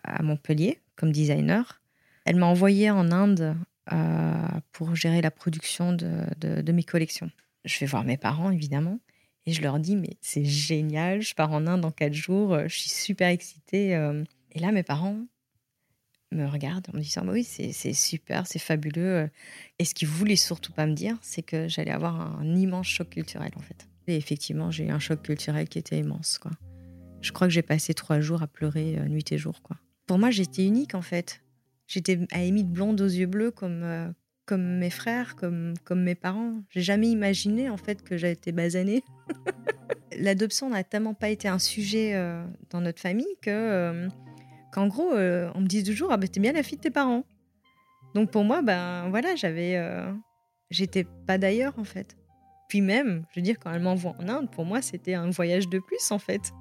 à 0.04 0.22
Montpellier 0.22 0.80
comme 0.96 1.12
designer, 1.12 1.81
elle 2.24 2.36
m'a 2.36 2.46
envoyé 2.46 2.90
en 2.90 3.10
Inde 3.10 3.56
euh, 3.92 4.46
pour 4.72 4.94
gérer 4.94 5.20
la 5.20 5.30
production 5.30 5.92
de, 5.92 6.72
mes 6.72 6.84
collections. 6.84 7.30
Je 7.64 7.78
vais 7.78 7.86
voir 7.86 8.04
mes 8.04 8.16
parents 8.16 8.50
évidemment 8.50 8.98
et 9.46 9.52
je 9.52 9.62
leur 9.62 9.78
dis 9.78 9.96
mais 9.96 10.16
c'est 10.20 10.44
génial, 10.44 11.20
je 11.20 11.34
pars 11.34 11.52
en 11.52 11.66
Inde 11.66 11.80
dans 11.80 11.90
quatre 11.90 12.14
jours, 12.14 12.58
je 12.66 12.74
suis 12.74 12.90
super 12.90 13.28
excitée. 13.28 13.92
Et 14.52 14.58
là 14.58 14.72
mes 14.72 14.82
parents 14.82 15.18
me 16.32 16.46
regarde 16.46 16.86
en 16.92 16.96
me 16.96 17.02
disant 17.02 17.24
bah 17.24 17.32
oui 17.32 17.44
c'est 17.44 17.92
super 17.92 18.46
c'est 18.46 18.58
fabuleux 18.58 19.28
et 19.78 19.84
ce 19.84 19.94
qu'il 19.94 20.08
voulait 20.08 20.36
surtout 20.36 20.72
pas 20.72 20.86
me 20.86 20.94
dire 20.94 21.16
c'est 21.20 21.42
que 21.42 21.68
j'allais 21.68 21.90
avoir 21.90 22.38
un 22.40 22.56
immense 22.56 22.86
choc 22.86 23.10
culturel 23.10 23.52
en 23.56 23.60
fait. 23.60 23.88
Et 24.06 24.16
effectivement 24.16 24.70
j'ai 24.70 24.86
eu 24.86 24.90
un 24.90 24.98
choc 24.98 25.22
culturel 25.22 25.68
qui 25.68 25.78
était 25.78 25.98
immense 25.98 26.38
quoi. 26.38 26.50
Je 27.20 27.30
crois 27.30 27.46
que 27.46 27.52
j'ai 27.52 27.62
passé 27.62 27.94
trois 27.94 28.20
jours 28.20 28.42
à 28.42 28.48
pleurer 28.48 28.98
euh, 28.98 29.06
nuit 29.06 29.24
et 29.30 29.38
jour 29.38 29.62
quoi. 29.62 29.76
Pour 30.06 30.18
moi 30.18 30.30
j'étais 30.30 30.66
unique 30.66 30.94
en 30.94 31.02
fait 31.02 31.41
j'étais 31.92 32.18
à 32.32 32.38
de 32.38 32.62
blonde 32.62 33.00
aux 33.00 33.06
yeux 33.06 33.26
bleus 33.26 33.50
comme 33.50 33.82
euh, 33.82 34.08
comme 34.46 34.78
mes 34.78 34.90
frères 34.90 35.36
comme 35.36 35.74
comme 35.84 36.02
mes 36.02 36.14
parents 36.14 36.62
j'ai 36.70 36.82
jamais 36.82 37.08
imaginé 37.08 37.70
en 37.70 37.76
fait 37.76 38.02
que 38.02 38.16
j'avais 38.16 38.32
été 38.32 38.52
basanée 38.52 39.04
l'adoption 40.18 40.70
n'a 40.70 40.84
tellement 40.84 41.14
pas 41.14 41.28
été 41.28 41.48
un 41.48 41.58
sujet 41.58 42.14
euh, 42.14 42.44
dans 42.70 42.80
notre 42.80 43.00
famille 43.00 43.36
que 43.40 44.08
qu'en 44.72 44.88
gros, 44.88 45.12
euh, 45.12 45.52
on 45.54 45.60
me 45.60 45.66
dit 45.66 45.84
toujours 45.84 46.10
Ah, 46.10 46.16
ben, 46.16 46.28
t'es 46.28 46.40
bien 46.40 46.52
la 46.52 46.64
fille 46.64 46.78
de 46.78 46.82
tes 46.82 46.90
parents. 46.90 47.24
Donc 48.14 48.30
pour 48.30 48.42
moi, 48.42 48.62
ben 48.62 49.08
voilà, 49.10 49.36
j'avais. 49.36 49.76
Euh, 49.76 50.12
j'étais 50.70 51.06
pas 51.26 51.38
d'ailleurs, 51.38 51.78
en 51.78 51.84
fait. 51.84 52.16
Puis 52.68 52.80
même, 52.80 53.24
je 53.30 53.40
veux 53.40 53.44
dire, 53.44 53.58
quand 53.60 53.70
elle 53.70 53.82
m'envoie 53.82 54.16
en 54.18 54.28
Inde, 54.28 54.50
pour 54.50 54.64
moi, 54.64 54.82
c'était 54.82 55.14
un 55.14 55.30
voyage 55.30 55.68
de 55.68 55.78
plus, 55.78 56.10
en 56.10 56.18
fait. 56.18 56.52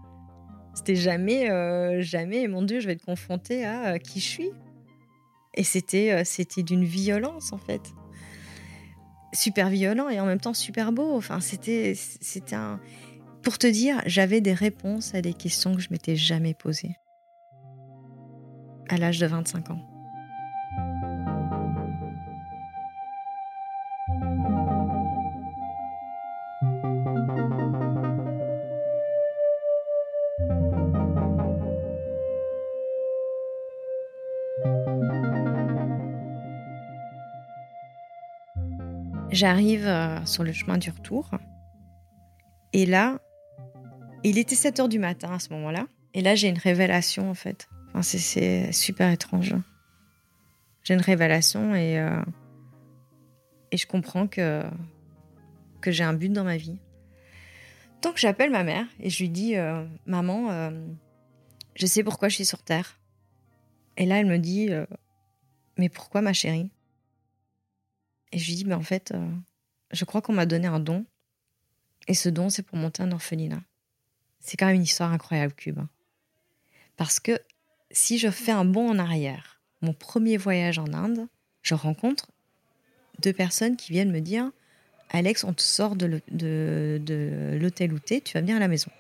C'était 0.76 0.96
jamais, 0.96 1.50
euh, 1.50 2.02
jamais, 2.02 2.48
mon 2.48 2.62
Dieu, 2.62 2.80
je 2.80 2.88
vais 2.88 2.94
être 2.94 3.06
confrontée 3.06 3.66
à 3.66 3.98
qui 3.98 4.20
je 4.20 4.28
suis. 4.28 4.52
Et 5.54 5.64
c'était, 5.64 6.24
c'était 6.26 6.64
d'une 6.64 6.86
violence, 6.86 7.54
en 7.54 7.58
fait. 7.58 7.82
Super 9.34 9.70
violent 9.70 10.10
et 10.10 10.20
en 10.20 10.26
même 10.26 10.40
temps 10.40 10.54
super 10.54 10.92
beau. 10.92 11.16
Enfin, 11.16 11.40
c'était, 11.40 11.94
c'était. 11.96 12.56
Pour 13.42 13.58
te 13.58 13.68
dire, 13.68 14.02
j'avais 14.06 14.40
des 14.40 14.54
réponses 14.54 15.16
à 15.16 15.22
des 15.22 15.34
questions 15.34 15.76
que 15.76 15.82
je 15.82 15.90
m'étais 15.92 16.16
jamais 16.16 16.54
posées 16.54 16.96
à 18.90 18.98
l'âge 18.98 19.20
de 19.20 19.26
25 19.26 19.72
ans. 19.72 19.91
J'arrive 39.42 39.88
euh, 39.88 40.24
sur 40.24 40.44
le 40.44 40.54
chemin 40.54 40.78
du 40.78 40.92
retour. 40.92 41.32
Et 42.74 42.86
là, 42.86 43.20
il 44.24 44.38
était 44.38 44.54
7 44.54 44.82
heures 44.82 44.88
du 44.88 45.00
matin 45.00 45.34
à 45.34 45.40
ce 45.40 45.50
moment-là. 45.54 45.88
Et 46.14 46.22
là, 46.22 46.36
j'ai 46.36 46.48
une 46.48 46.60
révélation 46.60 47.28
en 47.28 47.34
fait 47.34 47.68
c'est 48.04 48.72
super 48.72 49.10
étrange. 49.10 49.56
J'ai 50.84 50.94
une 50.94 51.02
révélation 51.02 51.74
et, 51.74 52.00
euh, 52.00 52.22
et 53.72 53.78
je 53.78 53.88
comprends 53.88 54.28
que, 54.28 54.64
que 55.82 55.90
j'ai 55.90 56.04
un 56.04 56.14
but 56.14 56.32
dans 56.32 56.44
ma 56.44 56.58
vie. 56.58 56.78
Donc 58.04 58.18
j'appelle 58.18 58.52
ma 58.52 58.64
mère 58.64 58.86
et 59.00 59.10
je 59.10 59.24
lui 59.24 59.30
dis 59.30 59.58
euh, 59.58 59.84
Maman, 60.06 60.72
je 61.74 61.86
sais 61.88 62.04
pourquoi 62.04 62.30
je 62.30 62.36
suis 62.36 62.46
sur 62.46 62.62
Terre. 62.62 63.00
Et 63.98 64.06
là, 64.06 64.20
elle 64.20 64.28
me 64.28 64.38
dit 64.38 64.70
Mais 65.80 65.90
pourquoi 65.90 66.22
ma 66.22 66.32
chérie? 66.32 66.70
Et 68.32 68.40
je 68.40 68.48
lui 68.48 68.56
dis 68.56 68.66
Mais 68.66 68.76
en 68.76 68.82
fait, 68.82 69.14
je 69.92 70.06
crois 70.06 70.22
qu'on 70.22 70.34
m'a 70.34 70.46
donné 70.46 70.68
un 70.68 70.80
don. 70.80 71.06
Et 72.08 72.14
ce 72.14 72.30
don, 72.30 72.50
c'est 72.50 72.64
pour 72.64 72.78
monter 72.78 73.04
un 73.04 73.12
orphelinat. 73.12 73.62
C'est 74.40 74.58
quand 74.58 74.66
même 74.66 74.76
une 74.76 74.84
histoire 74.84 75.12
incroyable, 75.12 75.54
Cube. 75.54 75.80
Parce 76.98 77.20
que 77.20 77.40
si 77.92 78.18
je 78.18 78.30
fais 78.30 78.52
un 78.52 78.66
bond 78.66 78.90
en 78.90 79.00
arrière, 79.00 79.62
mon 79.82 79.94
premier 79.94 80.38
voyage 80.38 80.80
en 80.80 80.94
Inde, 80.94 81.28
je 81.62 81.76
rencontre 81.76 82.32
deux 83.20 83.34
personnes 83.34 83.76
qui 83.76 83.92
viennent 83.92 84.12
me 84.12 84.22
dire 84.22 84.52
Alex, 85.10 85.44
on 85.44 85.54
te 85.54 85.62
sort 85.62 85.96
de 85.96 86.22
l'hôtel 87.60 87.94
où 87.94 88.00
tu 88.00 88.22
vas 88.34 88.42
venir 88.42 88.56
à 88.56 88.60
la 88.60 88.68
maison. 88.68 88.92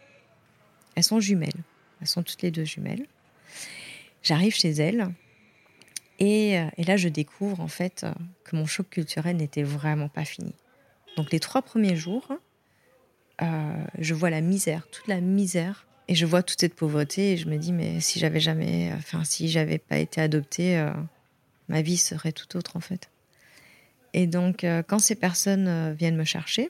Elles 0.95 1.03
sont 1.03 1.19
jumelles. 1.19 1.63
Elles 2.01 2.07
sont 2.07 2.23
toutes 2.23 2.41
les 2.41 2.51
deux 2.51 2.65
jumelles. 2.65 3.05
J'arrive 4.23 4.53
chez 4.53 4.71
elle 4.71 5.09
et, 6.21 6.59
euh, 6.59 6.67
et, 6.77 6.83
là, 6.83 6.97
je 6.97 7.09
découvre 7.09 7.61
en 7.61 7.67
fait 7.67 8.03
euh, 8.03 8.13
que 8.43 8.55
mon 8.55 8.67
choc 8.67 8.87
culturel 8.91 9.37
n'était 9.37 9.63
vraiment 9.63 10.07
pas 10.07 10.23
fini. 10.23 10.53
Donc 11.17 11.31
les 11.31 11.39
trois 11.39 11.63
premiers 11.63 11.95
jours, 11.95 12.31
euh, 13.41 13.83
je 13.97 14.13
vois 14.13 14.29
la 14.29 14.41
misère, 14.41 14.87
toute 14.91 15.07
la 15.07 15.19
misère, 15.19 15.87
et 16.07 16.13
je 16.13 16.27
vois 16.27 16.43
toute 16.43 16.59
cette 16.59 16.75
pauvreté, 16.75 17.31
et 17.31 17.37
je 17.37 17.49
me 17.49 17.57
dis 17.57 17.71
mais 17.71 17.99
si 18.01 18.19
j'avais 18.19 18.39
jamais, 18.39 18.91
enfin 18.95 19.23
si 19.23 19.49
j'avais 19.49 19.79
pas 19.79 19.97
été 19.97 20.21
adoptée, 20.21 20.87
ma 21.69 21.81
vie 21.81 21.97
serait 21.97 22.33
tout 22.33 22.55
autre 22.55 22.77
en 22.77 22.81
fait. 22.81 23.09
Et 24.13 24.27
donc 24.27 24.65
quand 24.87 24.99
ces 24.99 25.15
personnes 25.15 25.93
viennent 25.93 26.17
me 26.17 26.23
chercher, 26.23 26.69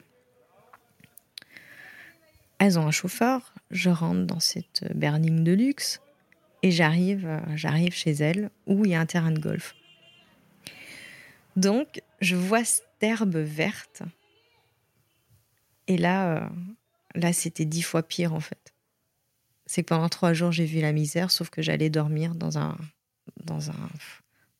elles 2.57 2.79
ont 2.79 2.87
un 2.87 2.91
chauffeur, 2.91 3.53
je 3.69 3.89
rentre 3.89 4.25
dans 4.25 4.39
cette 4.39 4.85
berline 4.95 5.43
de 5.43 5.51
luxe 5.51 6.01
et 6.63 6.71
j'arrive, 6.71 7.25
euh, 7.25 7.39
j'arrive 7.55 7.93
chez 7.93 8.11
elles 8.11 8.49
où 8.67 8.85
il 8.85 8.91
y 8.91 8.95
a 8.95 8.99
un 8.99 9.05
terrain 9.05 9.31
de 9.31 9.39
golf. 9.39 9.75
Donc 11.55 12.01
je 12.21 12.35
vois 12.35 12.63
cette 12.63 12.85
herbe 13.01 13.35
verte 13.35 14.03
et 15.87 15.97
là, 15.97 16.37
euh, 16.37 16.49
là 17.15 17.33
c'était 17.33 17.65
dix 17.65 17.81
fois 17.81 18.03
pire 18.03 18.33
en 18.33 18.39
fait. 18.39 18.73
C'est 19.65 19.83
que 19.83 19.87
pendant 19.87 20.09
trois 20.09 20.33
jours 20.33 20.51
j'ai 20.51 20.65
vu 20.65 20.81
la 20.81 20.91
misère, 20.91 21.31
sauf 21.31 21.49
que 21.49 21.61
j'allais 21.61 21.89
dormir 21.89 22.35
dans 22.35 22.57
un, 22.57 22.77
dans 23.43 23.69
un, 23.69 23.89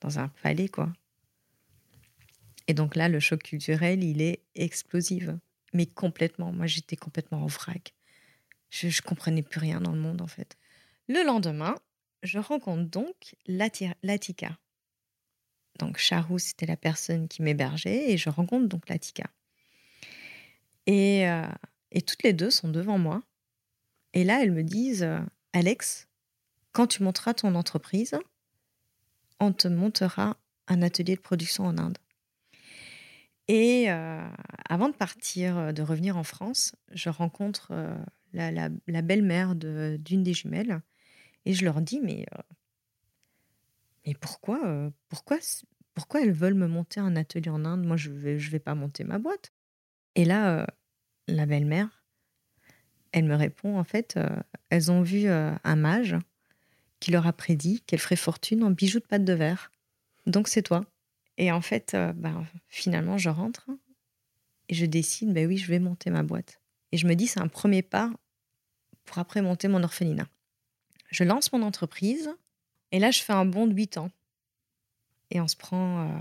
dans 0.02 0.20
un 0.20 0.28
palais 0.42 0.70
quoi. 0.70 0.92
Et 2.68 2.74
donc 2.74 2.96
là, 2.96 3.10
le 3.10 3.20
choc 3.20 3.44
culturel, 3.44 4.04
il 4.04 4.22
est 4.22 4.40
explosif 4.56 5.30
mais 5.74 5.86
complètement. 5.86 6.52
Moi, 6.52 6.68
j'étais 6.68 6.96
complètement 6.96 7.44
en 7.44 7.48
vrac. 7.48 7.94
Je, 8.70 8.90
je 8.90 9.02
comprenais 9.02 9.42
plus 9.42 9.60
rien 9.60 9.82
dans 9.82 9.92
le 9.92 10.00
monde, 10.00 10.22
en 10.22 10.28
fait. 10.28 10.58
Le 11.08 11.24
lendemain, 11.26 11.76
je 12.24 12.40
rencontre 12.40 12.90
donc 12.90 13.36
Lati- 13.48 13.94
Latika. 14.04 14.58
Donc, 15.80 15.98
Charou, 15.98 16.38
c'était 16.38 16.66
la 16.66 16.78
personne 16.78 17.28
qui 17.28 17.42
m'hébergeait, 17.42 18.12
et 18.12 18.18
je 18.18 18.30
rencontre 18.30 18.68
donc 18.68 18.88
Latika. 18.90 19.26
Et, 20.86 21.28
euh, 21.28 21.48
et 21.92 22.02
toutes 22.02 22.24
les 22.24 22.34
deux 22.34 22.52
sont 22.52 22.70
devant 22.70 22.98
moi. 22.98 23.24
Et 24.14 24.24
là, 24.24 24.42
elles 24.44 24.52
me 24.52 24.64
disent 24.64 25.04
euh, 25.04 25.20
Alex, 25.54 26.08
quand 26.72 26.88
tu 26.88 27.04
monteras 27.04 27.34
ton 27.34 27.56
entreprise, 27.56 28.18
on 29.40 29.54
te 29.54 29.68
montera 29.68 30.38
un 30.68 30.82
atelier 30.82 31.16
de 31.16 31.22
production 31.22 31.66
en 31.66 31.78
Inde. 31.78 31.98
Et 33.48 33.92
euh, 33.92 34.30
avant 34.70 34.88
de 34.90 34.96
partir, 34.96 35.74
de 35.74 35.82
revenir 35.82 36.16
en 36.16 36.24
France, 36.24 36.76
je 36.92 37.10
rencontre 37.10 37.74
la, 38.34 38.70
belle-mère 39.02 39.56
de- 39.56 39.98
d'une 40.00 40.24
des 40.24 40.34
jumelles 40.34 40.82
et 41.46 41.54
je 41.54 41.66
leur 41.66 41.82
dis 41.82 42.00
mais 42.02 42.26
euh, 42.34 42.42
mais 44.06 44.14
pourquoi 44.16 44.66
euh, 44.66 44.90
pourquoi 45.10 45.38
pourquoi 45.94 46.22
elles 46.22 46.32
veulent 46.32 46.54
me 46.54 46.68
monter 46.68 47.00
un 47.00 47.16
atelier 47.16 47.50
en 47.50 47.66
Inde? 47.66 47.86
Moi 47.86 47.98
je 47.98 48.10
vais 48.10 48.40
je 48.40 48.50
vais 48.52 48.60
pas 48.60 48.76
monter 48.76 49.04
ma 49.04 49.20
boîte. 49.20 49.52
Et 50.16 50.26
là 50.26 50.60
euh, 50.60 50.66
la 51.28 51.46
belle-mère 51.46 52.04
elle 53.12 53.26
me 53.26 53.36
répond 53.36 53.78
en 53.78 53.84
fait 53.84 54.18
elles 54.70 54.92
ont 54.92 55.02
vu 55.02 55.28
un 55.28 55.76
mage 55.76 56.16
qui 57.02 57.12
leur 57.12 57.28
a 57.28 57.34
prédit 57.34 57.82
qu'elle 57.82 58.00
ferait 58.00 58.16
fortune 58.16 58.64
en 58.64 58.72
bijoux 58.72 59.00
de 59.00 59.06
pâte 59.06 59.26
de 59.26 59.34
verre. 59.34 59.72
Donc 60.28 60.48
c'est 60.48 60.62
toi. 60.62 60.86
Et 61.38 61.52
en 61.52 61.60
fait, 61.60 61.98
ben, 62.16 62.46
finalement, 62.70 63.18
je 63.18 63.30
rentre 63.30 63.70
et 64.70 64.76
je 64.76 64.86
décide, 64.86 65.34
ben 65.34 65.46
oui, 65.46 65.58
je 65.58 65.68
vais 65.68 65.80
monter 65.80 66.10
ma 66.10 66.24
boîte. 66.24 66.62
Et 66.94 66.98
je 66.98 67.06
me 67.06 67.16
dis, 67.16 67.28
c'est 67.28 67.42
un 67.42 67.50
premier 67.50 67.82
pas 67.82 68.12
pour 69.04 69.20
après 69.20 69.42
monter 69.42 69.68
mon 69.68 69.84
orphelinat. 69.84 70.28
Je 71.12 71.24
lance 71.24 71.52
mon 71.52 71.62
entreprise 71.62 72.32
et 72.92 73.00
là, 73.00 73.12
je 73.12 73.22
fais 73.22 73.34
un 73.34 73.46
bond 73.46 73.68
de 73.68 73.74
8 73.74 73.98
ans. 73.98 74.12
Et 75.30 75.40
on 75.40 75.48
se 75.48 75.56
prend, 75.56 76.08
euh, 76.08 76.20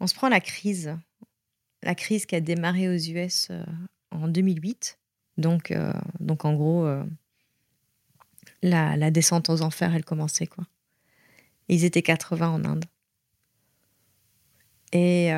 on 0.00 0.06
se 0.06 0.14
prend 0.14 0.28
la 0.28 0.40
crise, 0.40 0.96
la 1.82 1.94
crise 1.94 2.26
qui 2.26 2.34
a 2.34 2.40
démarré 2.40 2.88
aux 2.88 2.98
US 2.98 3.48
euh, 3.50 3.64
en 4.10 4.28
2008. 4.28 4.98
Donc, 5.38 5.70
euh, 5.70 5.92
donc 6.20 6.44
en 6.44 6.54
gros, 6.54 6.86
la, 8.62 8.96
la 8.96 9.10
descente 9.10 9.48
aux 9.48 9.62
enfers, 9.62 9.94
elle 9.94 10.04
commençait 10.04 10.46
quoi. 10.46 10.64
Ils 11.68 11.84
étaient 11.84 12.02
80 12.02 12.50
en 12.50 12.64
Inde. 12.64 12.84
Et 14.92 15.30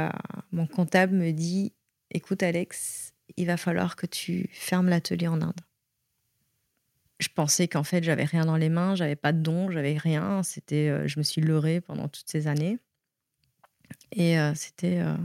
mon 0.52 0.66
comptable 0.68 1.14
me 1.16 1.32
dit 1.32 1.72
Écoute, 2.12 2.42
Alex, 2.42 3.12
il 3.36 3.46
va 3.46 3.56
falloir 3.56 3.96
que 3.96 4.06
tu 4.06 4.48
fermes 4.52 4.88
l'atelier 4.88 5.26
en 5.28 5.42
Inde. 5.42 5.60
Je 7.20 7.28
pensais 7.28 7.68
qu'en 7.68 7.84
fait, 7.84 8.02
j'avais 8.02 8.24
rien 8.24 8.46
dans 8.46 8.56
les 8.56 8.70
mains, 8.70 8.94
j'avais 8.94 9.14
pas 9.14 9.32
de 9.32 9.40
dons, 9.40 9.70
j'avais 9.70 9.98
rien. 9.98 10.42
C'était, 10.42 10.88
euh, 10.88 11.06
je 11.06 11.18
me 11.18 11.22
suis 11.22 11.42
leurrée 11.42 11.82
pendant 11.82 12.08
toutes 12.08 12.30
ces 12.30 12.46
années. 12.46 12.78
Et 14.12 14.38
euh, 14.40 14.54
c'était, 14.54 15.00
euh, 15.00 15.16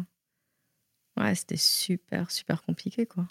ouais, 1.15 1.33
c'était 1.33 1.55
super, 1.55 2.31
super 2.31 2.63
compliqué, 2.63 3.05
quoi. 3.05 3.25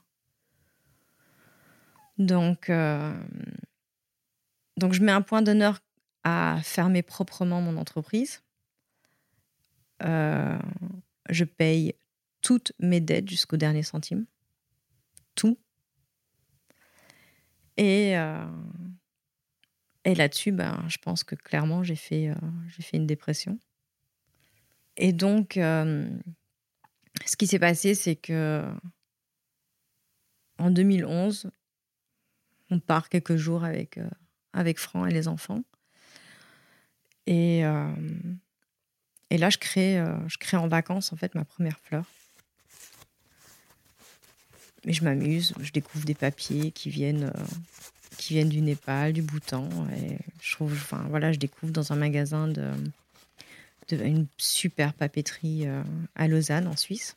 Donc, 2.16 2.70
donc, 4.76 4.92
je 4.92 5.02
mets 5.02 5.12
un 5.12 5.20
point 5.22 5.42
d'honneur 5.42 5.80
à 6.22 6.60
fermer 6.62 7.02
proprement 7.02 7.60
mon 7.60 7.76
entreprise. 7.76 8.40
Je 10.00 11.44
paye 11.44 11.94
toutes 12.40 12.72
mes 12.78 13.00
dettes 13.00 13.28
jusqu'au 13.28 13.56
dernier 13.56 13.82
centime. 13.82 14.26
Tout. 15.34 15.58
Et, 17.76 18.16
euh, 18.16 18.46
et 20.04 20.14
là-dessus, 20.14 20.52
ben, 20.52 20.84
je 20.88 20.98
pense 20.98 21.24
que 21.24 21.34
clairement, 21.34 21.82
j'ai 21.82 21.96
fait, 21.96 22.28
euh, 22.28 22.34
fait 22.68 22.96
une 22.96 23.06
dépression. 23.06 23.58
Et 24.96 25.12
donc, 25.12 25.56
euh, 25.56 26.08
ce 27.26 27.36
qui 27.36 27.46
s'est 27.46 27.58
passé, 27.58 27.94
c'est 27.94 28.16
que 28.16 28.64
en 30.58 30.70
2011, 30.70 31.50
on 32.70 32.78
part 32.78 33.08
quelques 33.08 33.36
jours 33.36 33.64
avec, 33.64 33.98
avec 34.52 34.78
Franck 34.78 35.10
et 35.10 35.14
les 35.14 35.26
enfants. 35.26 35.64
Et, 37.26 37.62
et 39.30 39.38
là, 39.38 39.50
je 39.50 39.58
crée, 39.58 40.04
je 40.28 40.38
crée 40.38 40.56
en 40.56 40.68
vacances 40.68 41.12
en 41.12 41.16
fait 41.16 41.34
ma 41.34 41.44
première 41.44 41.80
fleur. 41.80 42.04
Mais 44.84 44.92
je 44.92 45.04
m'amuse, 45.04 45.54
je 45.60 45.72
découvre 45.72 46.04
des 46.04 46.14
papiers 46.14 46.70
qui 46.70 46.90
viennent, 46.90 47.32
euh, 47.34 47.44
qui 48.18 48.34
viennent 48.34 48.48
du 48.48 48.60
Népal, 48.60 49.12
du 49.12 49.22
Bhoutan. 49.22 49.68
Et 49.96 50.18
je 50.42 50.52
trouve, 50.52 50.72
enfin 50.72 51.06
voilà, 51.08 51.32
je 51.32 51.38
découvre 51.38 51.72
dans 51.72 51.92
un 51.92 51.96
magasin 51.96 52.48
de, 52.48 52.70
une 53.90 54.26
super 54.36 54.92
papeterie 54.92 55.66
euh, 55.66 55.82
à 56.14 56.28
Lausanne 56.28 56.66
en 56.66 56.76
Suisse. 56.76 57.16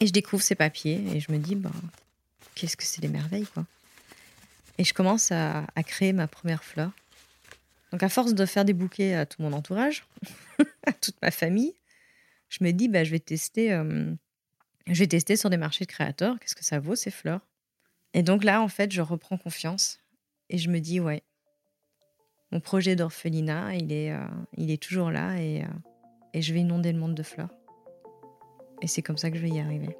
Et 0.00 0.06
je 0.06 0.12
découvre 0.12 0.42
ces 0.42 0.54
papiers 0.54 1.02
et 1.14 1.20
je 1.20 1.32
me 1.32 1.38
dis, 1.38 1.54
bah, 1.54 1.72
qu'est-ce 2.54 2.76
que 2.76 2.84
c'est 2.84 3.00
des 3.00 3.08
merveilles 3.08 3.46
quoi. 3.46 3.64
Et 4.78 4.84
je 4.84 4.92
commence 4.92 5.32
à, 5.32 5.66
à 5.74 5.82
créer 5.82 6.12
ma 6.12 6.26
première 6.26 6.62
fleur. 6.62 6.90
Donc 7.92 8.02
à 8.02 8.08
force 8.08 8.34
de 8.34 8.44
faire 8.44 8.64
des 8.64 8.74
bouquets 8.74 9.14
à 9.14 9.24
tout 9.24 9.40
mon 9.40 9.52
entourage, 9.52 10.04
à 10.86 10.92
toute 10.92 11.16
ma 11.22 11.30
famille, 11.30 11.74
je 12.48 12.62
me 12.62 12.72
dis 12.72 12.88
bah 12.88 13.04
je 13.04 13.10
vais 13.10 13.18
tester 13.18 13.72
euh, 13.72 14.12
je 14.94 15.00
vais 15.00 15.06
tester 15.06 15.36
sur 15.36 15.50
des 15.50 15.56
marchés 15.56 15.84
de 15.84 15.90
créateurs, 15.90 16.38
qu'est-ce 16.38 16.54
que 16.54 16.64
ça 16.64 16.78
vaut 16.78 16.94
ces 16.94 17.10
fleurs? 17.10 17.40
Et 18.14 18.22
donc 18.22 18.44
là 18.44 18.62
en 18.62 18.68
fait, 18.68 18.92
je 18.92 19.02
reprends 19.02 19.36
confiance 19.36 20.00
et 20.48 20.58
je 20.58 20.70
me 20.70 20.80
dis 20.80 21.00
ouais. 21.00 21.22
Mon 22.52 22.60
projet 22.60 22.94
d'orphelinat, 22.94 23.74
il 23.74 23.92
est 23.92 24.12
euh, 24.12 24.24
il 24.56 24.70
est 24.70 24.80
toujours 24.80 25.10
là 25.10 25.36
et 25.36 25.64
euh, 25.64 25.68
et 26.32 26.42
je 26.42 26.54
vais 26.54 26.60
inonder 26.60 26.92
le 26.92 26.98
monde 26.98 27.14
de 27.14 27.22
fleurs. 27.22 27.50
Et 28.82 28.86
c'est 28.86 29.02
comme 29.02 29.18
ça 29.18 29.30
que 29.30 29.36
je 29.36 29.42
vais 29.42 29.50
y 29.50 29.60
arriver. 29.60 29.96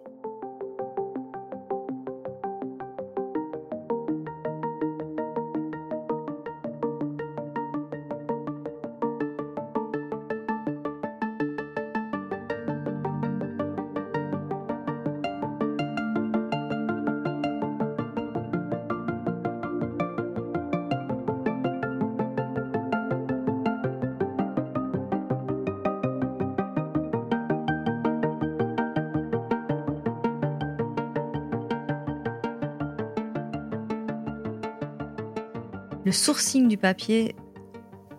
Le 36.06 36.12
sourcing 36.12 36.68
du 36.68 36.76
papier, 36.76 37.34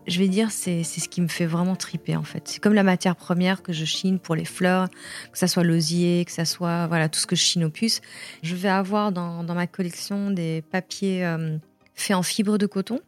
je 0.08 0.20
vais 0.20 0.28
dire, 0.28 0.52
c'est 0.52 0.84
ce 0.84 1.08
qui 1.08 1.22
me 1.22 1.30
fait 1.30 1.46
vraiment 1.46 1.78
triper 1.78 2.18
en 2.18 2.24
fait. 2.24 2.46
C'est 2.46 2.60
comme 2.60 2.74
la 2.74 2.84
matière 2.84 3.16
première 3.16 3.64
que 3.64 3.72
je 3.72 3.86
chine 3.86 4.20
pour 4.20 4.36
les 4.36 4.44
fleurs, 4.44 4.90
que 5.32 5.38
ça 5.38 5.48
soit 5.48 5.64
l'osier, 5.64 6.26
que 6.26 6.34
ça 6.34 6.44
soit 6.44 6.88
voilà 6.88 7.08
tout 7.08 7.18
ce 7.18 7.26
que 7.26 7.38
je 7.38 7.44
chine 7.44 7.64
au 7.64 7.70
puce. 7.70 8.02
Je 8.44 8.56
vais 8.56 8.68
avoir 8.68 9.14
dans, 9.14 9.42
dans 9.42 9.56
ma 9.56 9.68
collection 9.68 10.32
des 10.32 10.64
papiers 10.70 11.26
euh, 11.26 11.58
faits 11.96 12.18
en 12.18 12.24
fibre 12.24 12.58
de 12.58 12.66
coton, 12.66 13.00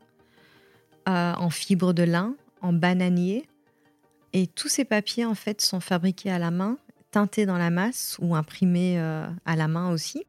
euh, 1.09 1.33
en 1.33 1.49
fibre 1.49 1.91
de 1.91 2.03
lin, 2.03 2.35
en 2.61 2.71
bananier. 2.71 3.49
Et 4.31 4.47
tous 4.47 4.69
ces 4.69 4.85
papiers, 4.85 5.25
en 5.25 5.35
fait, 5.35 5.59
sont 5.59 5.81
fabriqués 5.81 6.31
à 6.31 6.39
la 6.39 6.51
main, 6.51 6.77
teintés 7.11 7.45
dans 7.45 7.57
la 7.57 7.69
masse 7.69 8.15
ou 8.21 8.33
imprimés 8.33 8.97
euh, 8.97 9.27
à 9.43 9.57
la 9.57 9.67
main 9.67 9.91
aussi. 9.91 10.23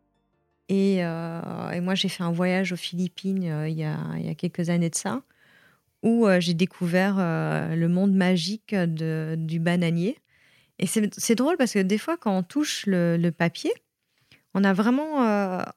Et, 0.70 1.04
euh, 1.04 1.70
et 1.72 1.80
moi, 1.80 1.96
j'ai 1.96 2.08
fait 2.08 2.22
un 2.22 2.30
voyage 2.30 2.72
aux 2.72 2.76
Philippines 2.76 3.44
euh, 3.44 3.68
il, 3.68 3.76
y 3.76 3.84
a, 3.84 4.34
quelques 4.36 4.70
années 4.70 4.88
de 4.88 4.94
ça, 4.94 5.22
où 6.04 6.28
euh, 6.28 6.38
j'ai 6.38 6.54
découvert 6.54 7.16
le 7.16 7.86
monde 7.88 8.14
magique 8.14 8.74
du 8.74 9.58
bananier. 9.58 10.16
Et 10.78 10.86
c'est 10.86 11.34
drôle 11.34 11.56
parce 11.58 11.72
que 11.72 11.80
des 11.80 11.98
fois, 11.98 12.16
quand 12.16 12.34
on 12.38 12.42
touche 12.44 12.86
le, 12.86 13.30
papier, 13.30 13.72
on 14.54 14.62
a 14.62 14.72
vraiment, 14.72 15.16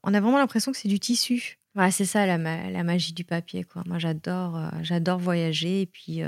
on 0.03 0.13
a 0.13 0.21
vraiment 0.21 0.37
l'impression 0.37 0.71
que 0.71 0.77
c'est 0.77 0.87
du 0.87 0.99
tissu. 0.99 1.57
Voilà, 1.73 1.89
c'est 1.89 2.05
ça 2.05 2.27
la, 2.27 2.37
ma- 2.37 2.69
la 2.69 2.83
magie 2.83 3.13
du 3.13 3.23
papier. 3.23 3.63
Quoi. 3.63 3.81
Moi, 3.87 3.97
j'adore, 3.97 4.61
j'adore 4.83 5.17
voyager 5.17 5.81
et 5.81 5.85
puis 5.87 6.21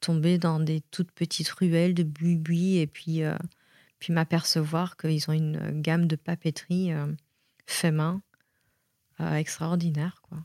tomber 0.00 0.38
dans 0.38 0.60
des 0.60 0.80
toutes 0.92 1.10
petites 1.10 1.50
ruelles 1.50 1.92
de 1.92 2.04
buis 2.04 2.78
et 2.78 2.86
puis, 2.86 3.22
puis 3.98 4.12
m'apercevoir 4.12 4.96
qu'ils 4.96 5.28
ont 5.28 5.34
une 5.34 5.82
gamme 5.82 6.06
de 6.06 6.16
papeterie 6.16 6.92
fait 7.66 7.90
main 7.90 8.22
euh, 9.20 9.34
extraordinaire. 9.34 10.20
Quoi. 10.22 10.38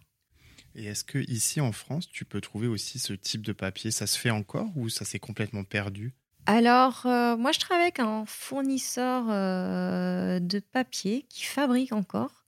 Et 0.76 0.86
est-ce 0.86 1.04
que 1.04 1.20
ici 1.30 1.60
en 1.62 1.72
France, 1.72 2.10
tu 2.10 2.26
peux 2.26 2.42
trouver 2.42 2.68
aussi 2.68 3.00
ce 3.00 3.14
type 3.14 3.42
de 3.42 3.54
papier? 3.54 3.92
Ça 3.92 4.08
se 4.08 4.18
fait 4.18 4.30
encore 4.30 4.70
ou 4.76 4.90
ça 4.90 5.06
s'est 5.06 5.20
complètement 5.20 5.64
perdu? 5.64 6.14
Alors, 6.46 7.06
euh, 7.06 7.38
moi, 7.38 7.52
je 7.52 7.60
travaille 7.60 7.84
avec 7.84 8.00
un 8.00 8.26
fournisseur 8.26 9.26
euh, 9.30 10.40
de 10.40 10.60
papier 10.60 11.26
qui 11.30 11.44
fabrique 11.44 11.94
encore, 11.94 12.46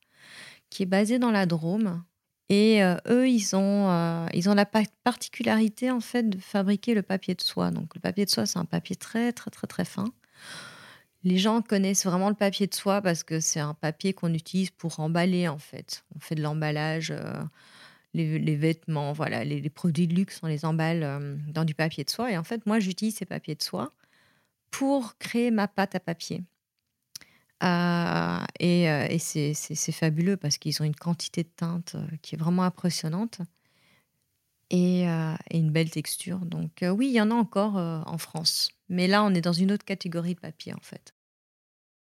qui 0.70 0.84
est 0.84 0.88
basé 0.88 1.20
dans 1.20 1.32
la 1.32 1.46
Drôme. 1.46 2.04
Et 2.50 2.84
euh, 2.84 2.96
eux, 3.08 3.30
ils 3.30 3.56
ont, 3.56 4.28
ils 4.34 4.50
ont 4.50 4.54
la 4.54 4.66
pa- 4.66 4.84
particularité, 5.04 5.92
en 5.92 6.00
fait, 6.00 6.30
de 6.30 6.38
fabriquer 6.40 6.94
le 6.94 7.02
papier 7.02 7.36
de 7.36 7.42
soie. 7.42 7.72
Donc, 7.72 7.94
le 7.96 8.02
papier 8.02 8.26
de 8.26 8.30
soie, 8.30 8.46
c'est 8.46 8.60
un 8.60 8.66
papier 8.66 8.96
très, 8.96 9.32
très, 9.32 9.52
très, 9.52 9.68
très 9.68 9.86
fin. 9.86 10.06
Les 11.24 11.38
gens 11.38 11.62
connaissent 11.62 12.06
vraiment 12.06 12.30
le 12.30 12.36
papier 12.36 12.68
de 12.68 12.74
soie 12.74 13.02
parce 13.02 13.24
que 13.24 13.40
c'est 13.40 13.60
un 13.60 13.74
papier 13.74 14.14
qu'on 14.14 14.34
utilise 14.34 14.72
pour 14.72 15.00
emballer, 15.00 15.48
en 15.48 15.58
fait. 15.58 16.04
On 16.16 16.20
fait 16.20 16.36
de 16.36 16.42
l'emballage, 16.42 17.12
euh, 17.12 17.44
les, 18.14 18.56
vêtements, 18.56 19.14
voilà, 19.14 19.44
les, 19.44 19.70
produits 19.70 20.08
de 20.08 20.16
luxe, 20.16 20.40
on 20.44 20.48
les 20.48 20.66
emballe 20.66 21.04
euh, 21.04 21.38
dans 21.48 21.64
du 21.64 21.76
papier 21.76 22.04
de 22.04 22.10
soie. 22.10 22.32
Et 22.32 22.38
en 22.38 22.44
fait, 22.44 22.66
moi, 22.66 22.80
j'utilise 22.80 23.16
ces 23.16 23.26
papiers 23.26 23.56
de 23.56 23.64
soie 23.64 23.94
pour 24.72 25.18
créer 25.18 25.52
ma 25.52 25.68
pâte 25.68 25.96
à 25.96 26.00
papier. 26.00 26.44
Euh, 27.64 28.40
et 28.60 29.20
c'est 29.20 29.92
fabuleux 29.92 30.38
parce 30.38 30.58
qu'ils 30.58 30.82
ont 30.82 30.86
une 30.86 30.96
quantité 30.96 31.44
de 31.44 31.50
teinte 31.56 31.94
euh, 31.96 32.06
qui 32.22 32.36
est 32.36 32.38
vraiment 32.38 32.64
impressionnante 32.64 33.40
et, 34.74 35.08
euh, 35.08 35.36
et 35.52 35.60
une 35.60 35.72
belle 35.72 35.92
texture. 35.92 36.40
Donc 36.40 36.82
euh, 36.82 36.90
oui, 36.90 37.08
il 37.08 37.14
y 37.14 37.22
en 37.22 37.32
a 37.32 37.36
encore 37.36 37.78
euh, 37.78 38.02
en 38.06 38.18
France. 38.18 38.72
Mais 38.90 39.08
là, 39.08 39.24
on 39.24 39.34
est 39.34 39.42
dans 39.42 39.54
une 39.54 39.72
autre 39.72 39.86
catégorie 39.86 40.34
de 40.34 40.40
papier, 40.40 40.74
en 40.74 40.82
fait. 40.82 41.14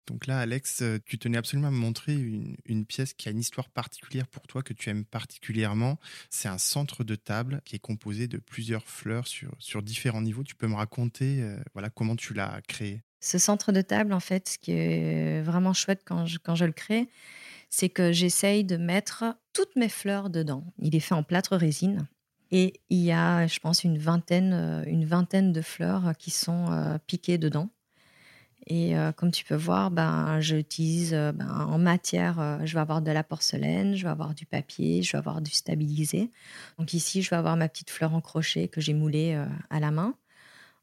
Donc 0.09 0.27
là, 0.27 0.41
Alex, 0.41 0.83
tu 1.05 1.19
tenais 1.19 1.37
absolument 1.37 1.69
à 1.69 1.71
me 1.71 1.77
montrer 1.77 2.15
une, 2.15 2.57
une 2.65 2.87
pièce 2.87 3.13
qui 3.13 3.29
a 3.29 3.31
une 3.31 3.39
histoire 3.39 3.69
particulière 3.69 4.27
pour 4.27 4.47
toi, 4.47 4.63
que 4.63 4.73
tu 4.73 4.89
aimes 4.89 5.05
particulièrement. 5.05 5.99
C'est 6.31 6.49
un 6.49 6.57
centre 6.57 7.05
de 7.05 7.15
table 7.15 7.61
qui 7.67 7.77
est 7.77 7.79
composé 7.79 8.27
de 8.27 8.39
plusieurs 8.39 8.85
fleurs 8.85 9.27
sur, 9.27 9.55
sur 9.59 9.83
différents 9.83 10.23
niveaux. 10.23 10.45
Tu 10.45 10.55
peux 10.55 10.67
me 10.67 10.77
raconter 10.77 11.43
euh, 11.43 11.59
voilà, 11.75 11.91
comment 11.91 12.17
tu 12.17 12.33
l'as 12.33 12.61
créé? 12.67 13.03
Ce 13.21 13.39
centre 13.39 13.71
de 13.71 13.83
table, 13.83 14.13
en 14.15 14.21
fait, 14.21 14.49
ce 14.49 14.59
qui 14.59 14.73
est 14.73 15.43
vraiment 15.43 15.75
chouette 15.75 16.03
quand 16.07 16.25
je, 16.25 16.39
quand 16.39 16.55
je 16.55 16.65
le 16.65 16.73
crée, 16.73 17.09
c'est 17.69 17.91
que 17.91 18.11
j'essaye 18.11 18.65
de 18.65 18.79
mettre 18.79 19.25
toutes 19.53 19.77
mes 19.77 19.91
fleurs 19.91 20.31
dedans. 20.31 20.65
Il 20.79 20.97
est 20.97 21.01
fait 21.01 21.15
en 21.15 21.23
plâtre 21.23 21.55
résine. 21.57 22.09
Et 22.51 22.81
il 22.91 22.99
y 23.01 23.13
a, 23.13 23.47
je 23.47 23.59
pense, 23.61 23.85
une 23.85 23.99
vingtaine, 23.99 24.53
euh, 24.53 24.85
une 24.87 25.05
vingtaine 25.05 25.53
de 25.53 25.61
fleurs 25.61 26.13
qui 26.19 26.31
sont 26.31 26.71
euh, 26.71 26.99
piquées 27.07 27.39
dedans. 27.39 27.69
Et 28.67 28.99
euh, 28.99 29.13
comme 29.13 29.31
tu 29.31 29.45
peux 29.45 29.55
voir, 29.55 29.91
ben, 29.91 30.41
j'utilise 30.41 31.15
euh, 31.15 31.33
ben, 31.33 31.49
en 31.49 31.79
matière, 31.79 32.39
euh, 32.39 32.59
je 32.65 32.75
vais 32.75 32.81
avoir 32.81 33.01
de 33.01 33.11
la 33.11 33.25
porcelaine, 33.25 33.97
je 33.97 34.05
vais 34.05 34.11
avoir 34.11 34.35
du 34.35 34.45
papier, 34.45 35.03
je 35.03 35.13
vais 35.13 35.19
avoir 35.19 35.41
du 35.41 35.51
stabilisé. 35.51 36.31
Donc 36.79 36.93
ici, 36.93 37.23
je 37.23 37.31
vais 37.31 37.37
avoir 37.37 37.57
ma 37.57 37.69
petite 37.69 37.89
fleur 37.89 38.15
en 38.15 38.21
crochet 38.21 38.69
que 38.69 38.83
j'ai 38.83 38.93
moulée 38.93 39.35
euh, 39.35 39.47
à 39.71 39.81
la 39.81 39.91
main. 39.91 40.15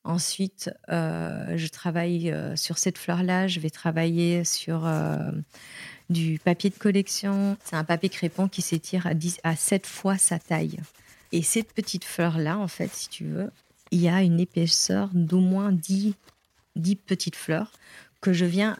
Ensuite, 0.04 0.72
euh, 0.90 1.58
je 1.58 1.68
travaille 1.68 2.32
euh, 2.32 2.56
sur 2.56 2.80
cette 2.80 2.98
fleur-là. 2.98 3.48
Je 3.48 3.60
vais 3.60 3.72
travailler 3.72 4.44
sur 4.44 4.86
euh, 4.86 5.32
du 6.10 6.40
papier 6.40 6.72
de 6.72 6.76
collection. 6.76 7.56
C'est 7.64 7.76
un 7.76 7.84
papier 7.84 8.10
crépon 8.10 8.48
qui 8.48 8.62
s'étire 8.62 9.06
à, 9.06 9.14
10 9.14 9.40
à 9.44 9.56
7 9.56 9.86
fois 9.86 10.18
sa 10.18 10.40
taille. 10.40 10.80
Et 11.32 11.42
cette 11.42 11.74
petite 11.74 12.06
fleur-là, 12.06 12.58
en 12.58 12.68
fait, 12.68 12.92
si 12.94 13.10
tu 13.10 13.26
veux, 13.26 13.52
il 13.92 14.02
y 14.02 14.10
a 14.10 14.22
une 14.22 14.40
épaisseur 14.40 15.10
d'au 15.14 15.40
moins 15.40 15.72
10, 15.72 16.14
10 16.76 16.96
petites 16.96 17.36
fleurs 17.36 17.72
que 18.22 18.34
je 18.34 18.46
viens 18.46 18.78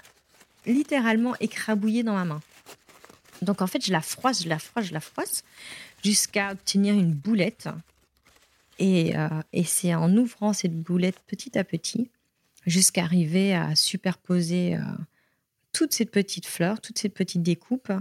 littéralement 0.66 1.36
écrabouiller 1.40 2.04
dans 2.04 2.14
ma 2.14 2.26
main. 2.26 2.42
Donc, 3.42 3.62
en 3.62 3.68
fait, 3.68 3.86
je 3.86 3.92
la 3.92 4.02
froisse, 4.02 4.44
je 4.44 4.50
la 4.50 4.60
froisse, 4.60 4.86
je 4.86 4.94
la 4.94 5.00
froisse 5.00 5.44
jusqu'à 6.04 6.52
obtenir 6.52 6.94
une 6.94 7.14
boulette. 7.14 7.70
Et, 8.80 9.18
euh, 9.18 9.30
c'est 9.66 9.94
en 9.94 10.16
ouvrant 10.18 10.54
cette 10.54 10.76
boulette 10.76 11.20
petit 11.28 11.58
à 11.58 11.64
petit 11.64 12.10
jusqu'à 12.66 13.04
arriver 13.04 13.54
à 13.54 13.76
superposer 13.76 14.76
euh, 14.76 14.82
toutes 15.72 15.94
ces 15.94 16.06
petites 16.06 16.48
fleurs, 16.48 16.82
toutes 16.82 16.98
ces 16.98 17.10
petites 17.10 17.44
découpes. 17.44 17.92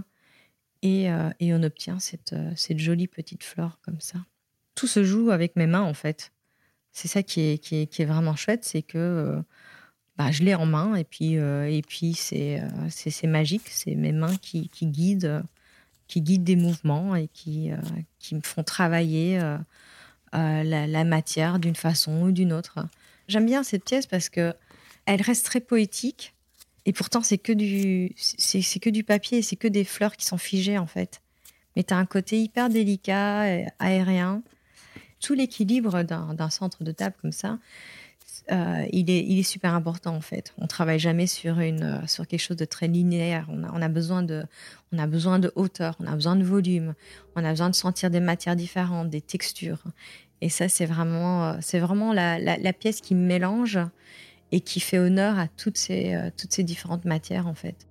Et, 0.81 1.11
euh, 1.11 1.29
on 1.41 1.63
obtient 1.63 1.99
cette 1.99 2.79
jolie 2.79 3.07
petite 3.07 3.43
fleur 3.43 3.79
comme 3.83 4.01
ça. 4.01 4.19
Tout 4.75 4.87
se 4.87 5.03
joue 5.03 5.31
avec 5.31 5.55
mes 5.55 5.67
mains, 5.67 5.81
en 5.81 5.93
fait. 5.93 6.31
C'est 6.95 7.09
ça 7.09 7.23
qui 7.23 7.41
est, 7.41 8.05
vraiment 8.05 8.37
chouette, 8.37 8.63
c'est 8.63 8.81
que 8.81 8.97
euh, 8.97 9.41
bah, 10.17 10.31
je 10.31 10.43
l'ai 10.43 10.55
en 10.55 10.65
main 10.65 10.95
et 10.95 11.03
puis, 11.03 11.37
euh, 11.37 11.69
euh, 11.69 12.61
c'est, 12.89 13.27
magique. 13.27 13.67
C'est 13.69 13.95
mes 13.95 14.13
mains 14.13 14.37
qui, 14.37 14.69
guident, 14.81 15.43
des 16.15 16.55
mouvements 16.55 17.17
et 17.17 17.27
qui, 17.27 17.69
me 18.31 18.39
font 18.41 18.63
travailler 18.63 19.41
la, 20.31 21.03
matière 21.03 21.59
d'une 21.59 21.75
façon 21.75 22.21
ou 22.21 22.31
d'une 22.31 22.53
autre. 22.53 22.79
J'aime 23.27 23.45
bien 23.45 23.63
cette 23.63 23.83
pièce 23.83 24.07
parce 24.07 24.29
que 24.29 24.53
elle 25.05 25.21
reste 25.21 25.45
très 25.45 25.59
poétique 25.59 26.33
et 26.85 26.93
pourtant 26.93 27.21
c'est 27.21 27.37
que 27.37 27.51
du 27.51 28.13
c'est, 28.15 28.79
que 28.79 28.89
du 28.89 29.03
papier, 29.03 29.41
c'est 29.41 29.57
que 29.57 29.67
des 29.67 29.83
fleurs 29.83 30.15
qui 30.15 30.25
sont 30.25 30.37
figées 30.37 30.77
en 30.77 30.87
fait. 30.87 31.21
Mais 31.75 31.83
tu 31.83 31.93
as 31.93 31.97
un 31.97 32.05
côté 32.05 32.39
hyper 32.41 32.69
délicat, 32.69 33.41
aérien. 33.79 34.41
Tout 35.19 35.33
l'équilibre 35.33 36.03
d'un, 36.03 36.49
centre 36.49 36.83
de 36.83 36.91
table 36.91 37.15
comme 37.21 37.31
ça, 37.31 37.57
euh, 38.51 38.85
il, 38.91 39.09
est, 39.09 39.43
super 39.43 39.73
important 39.73 40.15
en 40.15 40.21
fait. 40.21 40.53
On 40.57 40.67
travaille 40.67 40.99
jamais 40.99 41.25
sur, 41.27 41.59
une, 41.59 41.83
euh, 41.83 42.07
sur 42.07 42.27
quelque 42.27 42.41
chose 42.41 42.57
de 42.57 42.65
très 42.65 42.87
linéaire. 42.87 43.47
On 43.49 43.81
a, 43.81 43.87
besoin 43.87 44.23
de, 44.23 44.43
on 44.91 44.99
a 44.99 45.07
besoin 45.07 45.39
de 45.39 45.51
hauteur, 45.55 45.95
on 45.99 46.07
a 46.07 46.13
besoin 46.13 46.35
de 46.35 46.43
volume, 46.43 46.93
on 47.35 47.43
a 47.43 47.49
besoin 47.49 47.69
de 47.69 47.75
sentir 47.75 48.09
des 48.09 48.19
matières 48.19 48.55
différentes, 48.55 49.09
des 49.09 49.21
textures. 49.21 49.83
Et 50.41 50.49
ça, 50.49 50.67
c'est 50.67 50.85
vraiment, 50.85 51.45
euh, 51.45 51.57
c'est 51.61 51.79
vraiment 51.79 52.13
la, 52.13 52.37
la, 52.39 52.73
pièce 52.73 53.01
qui 53.01 53.15
mélange 53.15 53.79
et 54.51 54.59
qui 54.59 54.79
fait 54.79 54.99
honneur 54.99 55.39
à 55.39 55.47
toutes 55.47 55.77
ces, 55.77 56.15
toutes 56.37 56.53
ces 56.53 56.63
différentes 56.63 57.05
matières 57.05 57.47
en 57.47 57.55
fait. 57.55 57.87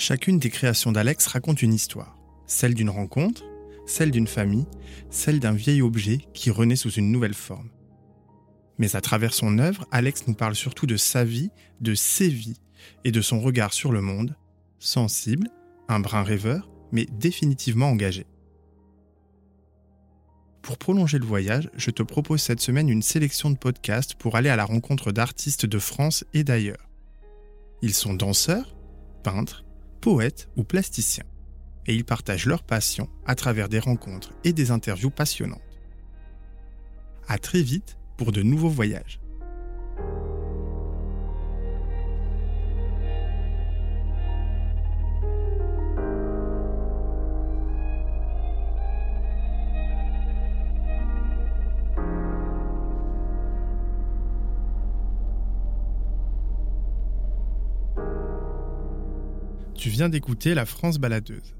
Chacune 0.00 0.38
des 0.38 0.48
créations 0.48 0.92
d'Alex 0.92 1.26
raconte 1.26 1.60
une 1.60 1.74
histoire. 1.74 2.16
Celle 2.46 2.72
d'une 2.72 2.88
rencontre, 2.88 3.44
celle 3.84 4.10
d'une 4.10 4.26
famille, 4.26 4.64
celle 5.10 5.40
d'un 5.40 5.52
vieil 5.52 5.82
objet 5.82 6.20
qui 6.32 6.50
renaît 6.50 6.74
sous 6.74 6.92
une 6.92 7.12
nouvelle 7.12 7.34
forme. 7.34 7.68
Mais 8.78 8.96
à 8.96 9.02
travers 9.02 9.34
son 9.34 9.58
œuvre, 9.58 9.86
Alex 9.90 10.26
nous 10.26 10.32
parle 10.32 10.54
surtout 10.54 10.86
de 10.86 10.96
sa 10.96 11.22
vie, 11.22 11.50
de 11.82 11.94
ses 11.94 12.30
vies 12.30 12.62
et 13.04 13.12
de 13.12 13.20
son 13.20 13.40
regard 13.40 13.74
sur 13.74 13.92
le 13.92 14.00
monde, 14.00 14.38
sensible, 14.78 15.50
un 15.86 16.00
brin 16.00 16.22
rêveur, 16.22 16.70
mais 16.92 17.04
définitivement 17.04 17.90
engagé. 17.90 18.24
Pour 20.62 20.78
prolonger 20.78 21.18
le 21.18 21.26
voyage, 21.26 21.70
je 21.76 21.90
te 21.90 22.02
propose 22.02 22.40
cette 22.40 22.62
semaine 22.62 22.88
une 22.88 23.02
sélection 23.02 23.50
de 23.50 23.58
podcasts 23.58 24.14
pour 24.14 24.36
aller 24.36 24.48
à 24.48 24.56
la 24.56 24.64
rencontre 24.64 25.12
d'artistes 25.12 25.66
de 25.66 25.78
France 25.78 26.24
et 26.32 26.42
d'ailleurs. 26.42 26.88
Ils 27.82 27.92
sont 27.92 28.14
danseurs, 28.14 28.74
peintres, 29.22 29.66
poètes 30.00 30.48
ou 30.56 30.64
plasticiens, 30.64 31.24
et 31.86 31.94
ils 31.94 32.04
partagent 32.04 32.46
leur 32.46 32.62
passion 32.62 33.08
à 33.26 33.34
travers 33.34 33.68
des 33.68 33.78
rencontres 33.78 34.32
et 34.44 34.52
des 34.52 34.70
interviews 34.70 35.10
passionnantes. 35.10 35.60
À 37.28 37.38
très 37.38 37.62
vite 37.62 37.98
pour 38.16 38.32
de 38.32 38.42
nouveaux 38.42 38.68
voyages. 38.68 39.19
Tu 59.80 59.88
viens 59.88 60.10
d'écouter 60.10 60.52
La 60.52 60.66
France 60.66 60.98
baladeuse. 60.98 61.54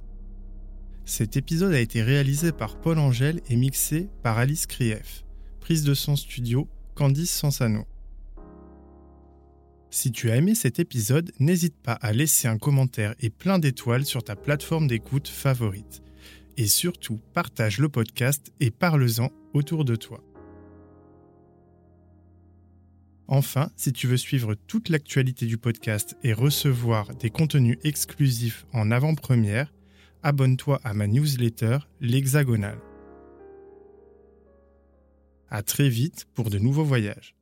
Cet 1.06 1.38
épisode 1.38 1.72
a 1.72 1.80
été 1.80 2.02
réalisé 2.02 2.52
par 2.52 2.78
Paul 2.78 2.98
Angèle 2.98 3.40
et 3.48 3.56
mixé 3.56 4.10
par 4.22 4.36
Alice 4.36 4.66
Krief. 4.66 5.24
Prise 5.58 5.84
de 5.84 5.94
son 5.94 6.16
studio, 6.16 6.68
Candice 6.94 7.30
Sansano. 7.30 7.86
Si 9.88 10.12
tu 10.12 10.30
as 10.30 10.36
aimé 10.36 10.54
cet 10.54 10.78
épisode, 10.78 11.32
n'hésite 11.38 11.76
pas 11.82 11.94
à 11.94 12.12
laisser 12.12 12.46
un 12.46 12.58
commentaire 12.58 13.14
et 13.20 13.30
plein 13.30 13.58
d'étoiles 13.58 14.04
sur 14.04 14.22
ta 14.22 14.36
plateforme 14.36 14.86
d'écoute 14.86 15.28
favorite. 15.28 16.02
Et 16.58 16.66
surtout, 16.66 17.22
partage 17.32 17.78
le 17.78 17.88
podcast 17.88 18.52
et 18.60 18.70
parle-en 18.70 19.30
autour 19.54 19.86
de 19.86 19.96
toi. 19.96 20.22
Enfin, 23.32 23.70
si 23.76 23.92
tu 23.92 24.08
veux 24.08 24.16
suivre 24.16 24.56
toute 24.56 24.88
l'actualité 24.88 25.46
du 25.46 25.56
podcast 25.56 26.16
et 26.24 26.32
recevoir 26.32 27.14
des 27.14 27.30
contenus 27.30 27.78
exclusifs 27.84 28.66
en 28.72 28.90
avant-première, 28.90 29.72
abonne-toi 30.24 30.80
à 30.82 30.94
ma 30.94 31.06
newsletter 31.06 31.78
L'Hexagonal. 32.00 32.80
À 35.48 35.62
très 35.62 35.88
vite 35.88 36.26
pour 36.34 36.50
de 36.50 36.58
nouveaux 36.58 36.82
voyages. 36.82 37.36